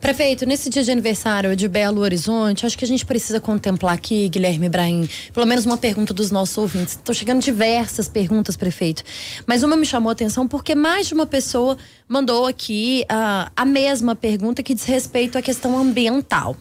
Prefeito, 0.00 0.46
nesse 0.46 0.70
dia 0.70 0.84
de 0.84 0.92
aniversário 0.92 1.56
de 1.56 1.66
Belo 1.66 2.02
Horizonte, 2.02 2.64
acho 2.64 2.78
que 2.78 2.84
a 2.84 2.88
gente 2.88 3.04
precisa 3.04 3.40
contemplar 3.40 3.94
aqui, 3.94 4.28
Guilherme 4.28 4.66
Ibrahim, 4.66 5.08
pelo 5.34 5.44
menos 5.44 5.66
uma 5.66 5.76
pergunta 5.76 6.14
dos 6.14 6.30
nossos 6.30 6.56
ouvintes. 6.56 6.94
Estão 6.94 7.12
chegando 7.12 7.42
diversas 7.42 8.08
perguntas, 8.08 8.56
prefeito. 8.56 9.02
Mas 9.44 9.64
uma 9.64 9.76
me 9.76 9.84
chamou 9.84 10.10
a 10.10 10.12
atenção 10.12 10.46
porque 10.46 10.76
mais 10.76 11.08
de 11.08 11.14
uma 11.14 11.26
pessoa 11.26 11.76
mandou 12.08 12.46
aqui 12.46 13.04
uh, 13.10 13.50
a 13.56 13.64
mesma 13.64 14.14
pergunta 14.14 14.62
que 14.62 14.72
diz 14.72 14.84
respeito 14.84 15.36
à 15.36 15.42
questão 15.42 15.76
ambiental. 15.76 16.56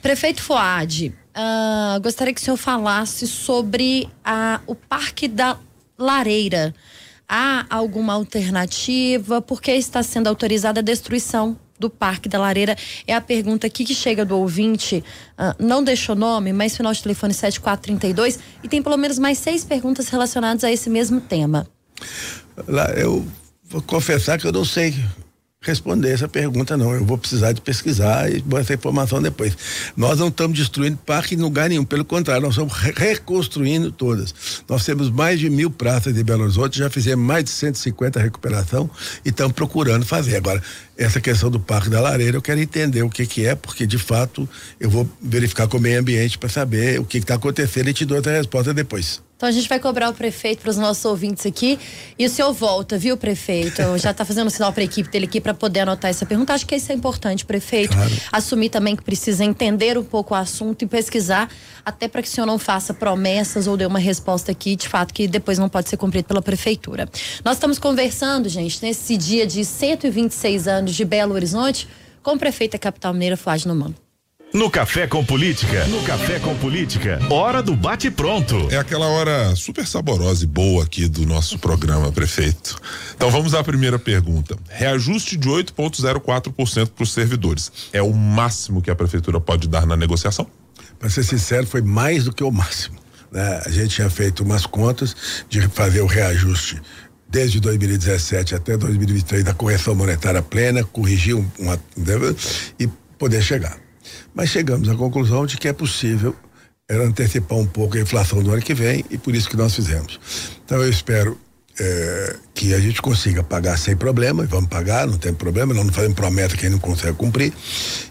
Prefeito 0.00 0.42
Foad, 0.42 1.12
uh, 1.36 2.00
gostaria 2.00 2.32
que 2.32 2.40
o 2.40 2.44
senhor 2.44 2.56
falasse 2.56 3.26
sobre 3.26 4.08
uh, 4.26 4.62
o 4.66 4.74
Parque 4.74 5.28
da 5.28 5.58
Lareira. 5.98 6.74
Há 7.28 7.66
alguma 7.70 8.12
alternativa? 8.12 9.40
Por 9.40 9.60
que 9.60 9.72
está 9.72 10.02
sendo 10.02 10.26
autorizada 10.26 10.80
a 10.80 10.82
destruição 10.82 11.58
do 11.78 11.88
Parque 11.88 12.28
da 12.28 12.38
Lareira? 12.38 12.76
É 13.06 13.14
a 13.14 13.20
pergunta 13.20 13.66
aqui 13.66 13.84
que 13.84 13.94
chega 13.94 14.24
do 14.24 14.36
ouvinte. 14.36 15.02
Uh, 15.38 15.64
não 15.64 15.82
deixou 15.82 16.14
nome, 16.14 16.52
mas 16.52 16.76
final 16.76 16.92
de 16.92 17.02
telefone 17.02 17.32
7432. 17.32 18.38
E 18.62 18.68
tem 18.68 18.82
pelo 18.82 18.96
menos 18.96 19.18
mais 19.18 19.38
seis 19.38 19.64
perguntas 19.64 20.08
relacionadas 20.08 20.64
a 20.64 20.70
esse 20.70 20.90
mesmo 20.90 21.20
tema. 21.20 21.66
Lá, 22.68 22.90
eu 22.90 23.26
vou 23.64 23.80
confessar 23.80 24.38
que 24.38 24.46
eu 24.46 24.52
não 24.52 24.64
sei 24.64 24.94
responder 25.62 26.10
essa 26.10 26.28
pergunta, 26.28 26.76
não. 26.76 26.92
Eu 26.92 27.04
vou 27.04 27.16
precisar 27.16 27.52
de 27.52 27.60
pesquisar 27.60 28.30
e 28.30 28.42
essa 28.58 28.74
informação 28.74 29.22
depois. 29.22 29.56
Nós 29.96 30.18
não 30.18 30.28
estamos 30.28 30.58
destruindo 30.58 30.98
parque 31.06 31.36
em 31.36 31.38
lugar 31.38 31.68
nenhum, 31.68 31.84
pelo 31.84 32.04
contrário, 32.04 32.42
nós 32.42 32.54
estamos 32.54 32.72
reconstruindo 32.74 33.92
todas. 33.92 34.34
Nós 34.68 34.84
temos 34.84 35.08
mais 35.08 35.38
de 35.38 35.48
mil 35.48 35.70
praças 35.70 36.12
de 36.12 36.24
Belo 36.24 36.42
Horizonte, 36.42 36.78
já 36.78 36.90
fizemos 36.90 37.24
mais 37.24 37.44
de 37.44 37.50
150 37.50 38.20
recuperação 38.20 38.90
e 39.24 39.28
estamos 39.28 39.52
procurando 39.52 40.04
fazer. 40.04 40.36
Agora, 40.36 40.60
essa 40.96 41.20
questão 41.20 41.50
do 41.50 41.60
Parque 41.60 41.88
da 41.88 42.00
Lareira, 42.00 42.36
eu 42.36 42.42
quero 42.42 42.60
entender 42.60 43.02
o 43.02 43.08
que 43.08 43.24
que 43.24 43.46
é, 43.46 43.54
porque 43.54 43.86
de 43.86 43.98
fato 43.98 44.48
eu 44.80 44.90
vou 44.90 45.08
verificar 45.20 45.68
com 45.68 45.78
o 45.78 45.80
meio 45.80 46.00
ambiente 46.00 46.36
para 46.36 46.48
saber 46.48 46.98
o 46.98 47.04
que 47.04 47.18
está 47.18 47.36
acontecendo 47.36 47.88
e 47.88 47.94
te 47.94 48.04
dou 48.04 48.18
essa 48.18 48.30
resposta 48.32 48.74
depois. 48.74 49.22
Então 49.42 49.48
a 49.48 49.52
gente 49.52 49.68
vai 49.68 49.80
cobrar 49.80 50.08
o 50.08 50.14
prefeito 50.14 50.60
para 50.60 50.70
os 50.70 50.76
nossos 50.76 51.04
ouvintes 51.04 51.44
aqui. 51.44 51.76
E 52.16 52.24
o 52.24 52.30
senhor 52.30 52.52
volta, 52.52 52.96
viu, 52.96 53.16
prefeito? 53.16 53.82
Já 53.98 54.12
está 54.12 54.24
fazendo 54.24 54.46
um 54.46 54.50
sinal 54.50 54.72
para 54.72 54.82
a 54.82 54.84
equipe 54.84 55.10
dele 55.10 55.24
aqui 55.24 55.40
para 55.40 55.52
poder 55.52 55.80
anotar 55.80 56.12
essa 56.12 56.24
pergunta. 56.24 56.54
Acho 56.54 56.64
que 56.64 56.76
isso 56.76 56.92
é 56.92 56.94
importante, 56.94 57.44
prefeito. 57.44 57.92
Claro. 57.92 58.12
Assumir 58.30 58.68
também 58.68 58.94
que 58.94 59.02
precisa 59.02 59.44
entender 59.44 59.98
um 59.98 60.04
pouco 60.04 60.32
o 60.32 60.36
assunto 60.36 60.82
e 60.82 60.86
pesquisar, 60.86 61.50
até 61.84 62.06
para 62.06 62.22
que 62.22 62.28
o 62.28 62.30
senhor 62.30 62.46
não 62.46 62.56
faça 62.56 62.94
promessas 62.94 63.66
ou 63.66 63.76
dê 63.76 63.84
uma 63.84 63.98
resposta 63.98 64.52
aqui, 64.52 64.76
de 64.76 64.88
fato, 64.88 65.12
que 65.12 65.26
depois 65.26 65.58
não 65.58 65.68
pode 65.68 65.88
ser 65.88 65.96
cumprido 65.96 66.28
pela 66.28 66.40
prefeitura. 66.40 67.08
Nós 67.44 67.56
estamos 67.56 67.80
conversando, 67.80 68.48
gente, 68.48 68.80
nesse 68.80 69.16
dia 69.16 69.44
de 69.44 69.64
126 69.64 70.68
anos 70.68 70.94
de 70.94 71.04
Belo 71.04 71.34
Horizonte, 71.34 71.88
com 72.22 72.34
o 72.34 72.38
prefeito 72.38 72.74
da 72.74 72.78
capital 72.78 73.12
mineira, 73.12 73.36
Fuad 73.36 73.66
Nomano. 73.66 74.01
No 74.52 74.70
Café 74.70 75.06
com 75.06 75.24
Política. 75.24 75.86
No 75.86 76.02
Café 76.02 76.38
com 76.38 76.54
Política. 76.58 77.18
Hora 77.30 77.62
do 77.62 77.74
bate 77.74 78.10
pronto. 78.10 78.68
É 78.70 78.76
aquela 78.76 79.06
hora 79.06 79.56
super 79.56 79.86
saborosa 79.86 80.44
e 80.44 80.46
boa 80.46 80.84
aqui 80.84 81.08
do 81.08 81.24
nosso 81.24 81.58
programa, 81.58 82.12
prefeito. 82.12 82.76
Então 83.16 83.30
vamos 83.30 83.54
à 83.54 83.64
primeira 83.64 83.98
pergunta. 83.98 84.54
Reajuste 84.68 85.38
de 85.38 85.48
8,04% 85.48 86.90
para 86.90 87.02
os 87.02 87.14
servidores. 87.14 87.72
É 87.94 88.02
o 88.02 88.12
máximo 88.12 88.82
que 88.82 88.90
a 88.90 88.94
prefeitura 88.94 89.40
pode 89.40 89.66
dar 89.68 89.86
na 89.86 89.96
negociação? 89.96 90.46
Para 90.98 91.08
ser 91.08 91.24
sincero, 91.24 91.66
foi 91.66 91.80
mais 91.80 92.24
do 92.24 92.32
que 92.34 92.44
o 92.44 92.50
máximo. 92.50 92.98
Né? 93.30 93.62
A 93.64 93.70
gente 93.70 93.94
tinha 93.94 94.10
feito 94.10 94.44
umas 94.44 94.66
contas 94.66 95.16
de 95.48 95.62
fazer 95.68 96.02
o 96.02 96.06
reajuste 96.06 96.78
desde 97.26 97.58
2017 97.58 98.54
até 98.54 98.76
2023 98.76 99.44
da 99.44 99.54
correção 99.54 99.94
monetária 99.94 100.42
plena, 100.42 100.84
corrigir 100.84 101.34
uma, 101.58 101.80
e 102.78 102.86
poder 103.18 103.42
chegar. 103.42 103.78
Mas 104.34 104.50
chegamos 104.50 104.88
à 104.88 104.94
conclusão 104.94 105.46
de 105.46 105.56
que 105.56 105.68
é 105.68 105.72
possível 105.72 106.34
era 106.88 107.04
antecipar 107.04 107.58
um 107.58 107.66
pouco 107.66 107.96
a 107.96 108.00
inflação 108.00 108.42
do 108.42 108.50
ano 108.52 108.60
que 108.60 108.74
vem 108.74 109.04
e 109.10 109.16
por 109.16 109.34
isso 109.34 109.48
que 109.48 109.56
nós 109.56 109.74
fizemos. 109.74 110.20
Então 110.64 110.82
eu 110.82 110.90
espero 110.90 111.38
é, 111.78 112.36
que 112.52 112.74
a 112.74 112.80
gente 112.80 113.00
consiga 113.00 113.42
pagar 113.42 113.78
sem 113.78 113.96
problema, 113.96 114.44
e 114.44 114.46
vamos 114.46 114.68
pagar, 114.68 115.06
não 115.06 115.16
tem 115.16 115.32
problema, 115.32 115.72
nós 115.72 115.86
não 115.86 115.92
fazemos 115.92 116.14
promessa 116.14 116.56
que 116.56 116.68
não 116.68 116.78
consegue 116.78 117.16
cumprir. 117.16 117.52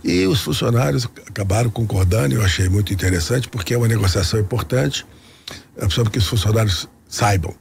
E 0.03 0.25
os 0.25 0.41
funcionários 0.41 1.07
acabaram 1.27 1.69
concordando, 1.69 2.35
eu 2.35 2.43
achei 2.43 2.67
muito 2.69 2.93
interessante, 2.93 3.47
porque 3.49 3.73
é 3.73 3.77
uma 3.77 3.87
negociação 3.87 4.39
importante, 4.39 5.05
é 5.77 5.89
só 5.89 6.03
que 6.05 6.17
os 6.17 6.27
funcionários 6.27 6.87
saibam 7.07 7.53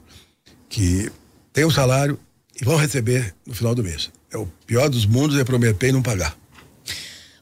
que 0.69 1.11
tem 1.53 1.65
um 1.65 1.71
salário 1.71 2.17
e 2.59 2.65
vão 2.65 2.77
receber 2.77 3.35
no 3.45 3.53
final 3.53 3.75
do 3.75 3.83
mês. 3.83 4.09
É 4.31 4.37
o 4.37 4.47
pior 4.65 4.89
dos 4.89 5.05
mundos 5.05 5.37
é 5.37 5.43
prometer 5.43 5.89
e 5.89 5.91
não 5.91 6.01
pagar. 6.01 6.35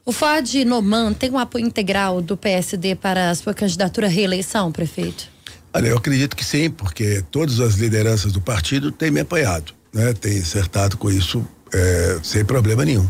O 0.04 0.12
FAD 0.12 0.64
Noman 0.64 1.12
tem 1.12 1.30
um 1.30 1.38
apoio 1.38 1.66
integral 1.66 2.22
do 2.22 2.36
PSD 2.36 2.94
para 2.94 3.30
a 3.30 3.34
sua 3.34 3.52
candidatura 3.52 4.06
à 4.06 4.10
reeleição, 4.10 4.72
prefeito? 4.72 5.28
Olha, 5.72 5.88
eu 5.88 5.98
acredito 5.98 6.34
que 6.34 6.44
sim, 6.44 6.70
porque 6.70 7.22
todas 7.30 7.60
as 7.60 7.74
lideranças 7.74 8.32
do 8.32 8.40
partido 8.40 8.90
têm 8.90 9.10
me 9.10 9.20
apoiado, 9.20 9.72
né? 9.92 10.12
Têm 10.14 10.38
acertado 10.38 10.96
com 10.96 11.10
isso 11.10 11.46
é, 11.72 12.18
sem 12.22 12.44
problema 12.44 12.84
nenhum. 12.84 13.08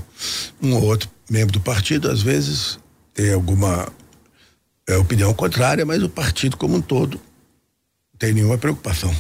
Um 0.63 0.75
ou 0.75 0.83
outro 0.83 1.09
membro 1.31 1.53
do 1.53 1.61
partido, 1.61 2.11
às 2.11 2.21
vezes, 2.21 2.79
tem 3.15 3.33
alguma 3.33 3.89
é, 4.87 4.97
opinião 4.97 5.33
contrária, 5.33 5.87
mas 5.87 6.03
o 6.03 6.09
partido 6.09 6.57
como 6.57 6.77
um 6.77 6.83
todo 6.83 7.15
não 7.15 8.19
tem 8.19 8.35
nenhuma 8.35 8.59
preocupação. 8.59 9.15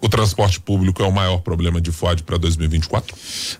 O 0.00 0.08
transporte 0.08 0.60
público 0.60 1.02
é 1.02 1.06
o 1.06 1.12
maior 1.12 1.38
problema 1.38 1.80
de 1.80 1.90
FOD 1.90 2.22
para 2.22 2.38
2024? 2.38 3.14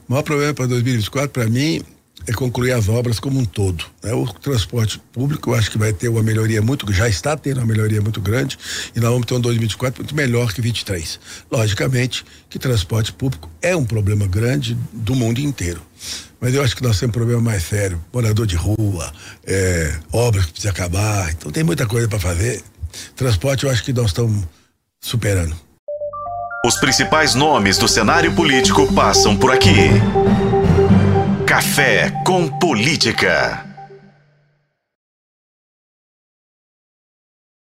O 0.08 0.12
maior 0.12 0.22
problema 0.22 0.54
para 0.54 0.66
2024, 0.66 1.30
para 1.30 1.46
mim, 1.46 1.82
é 2.26 2.32
concluir 2.32 2.72
as 2.72 2.88
obras 2.88 3.20
como 3.20 3.38
um 3.38 3.44
todo. 3.44 3.84
Né? 4.02 4.12
O 4.12 4.26
transporte 4.26 5.00
público, 5.12 5.50
eu 5.50 5.54
acho 5.54 5.70
que 5.70 5.78
vai 5.78 5.92
ter 5.92 6.08
uma 6.08 6.22
melhoria 6.22 6.60
muito, 6.60 6.90
já 6.92 7.08
está 7.08 7.36
tendo 7.36 7.58
uma 7.58 7.66
melhoria 7.66 8.00
muito 8.00 8.20
grande, 8.20 8.58
e 8.94 9.00
nós 9.00 9.10
vamos 9.10 9.26
ter 9.26 9.34
um 9.34 9.40
2024 9.40 10.02
muito 10.02 10.14
melhor 10.14 10.52
que 10.52 10.60
23. 10.60 11.20
Logicamente 11.50 12.24
que 12.48 12.58
transporte 12.58 13.12
público 13.12 13.50
é 13.62 13.76
um 13.76 13.84
problema 13.84 14.26
grande 14.26 14.76
do 14.92 15.14
mundo 15.14 15.38
inteiro. 15.40 15.80
Mas 16.40 16.54
eu 16.54 16.62
acho 16.62 16.76
que 16.76 16.82
nós 16.82 16.98
temos 16.98 17.10
um 17.10 17.18
problema 17.18 17.40
mais 17.40 17.62
sério. 17.62 18.02
Morador 18.12 18.46
de 18.46 18.56
rua, 18.56 19.12
é, 19.46 19.98
obras 20.12 20.46
que 20.46 20.52
precisam 20.52 20.72
acabar. 20.72 21.30
Então 21.30 21.50
tem 21.50 21.64
muita 21.64 21.86
coisa 21.86 22.08
para 22.08 22.18
fazer. 22.18 22.62
Transporte 23.14 23.64
eu 23.64 23.70
acho 23.70 23.82
que 23.82 23.92
nós 23.92 24.06
estamos 24.06 24.44
superando. 25.00 25.56
Os 26.64 26.76
principais 26.78 27.34
nomes 27.34 27.78
do 27.78 27.86
cenário 27.86 28.34
político 28.34 28.92
passam 28.92 29.36
por 29.36 29.52
aqui. 29.52 29.90
Café 31.56 32.12
com 32.22 32.46
Política. 32.48 33.65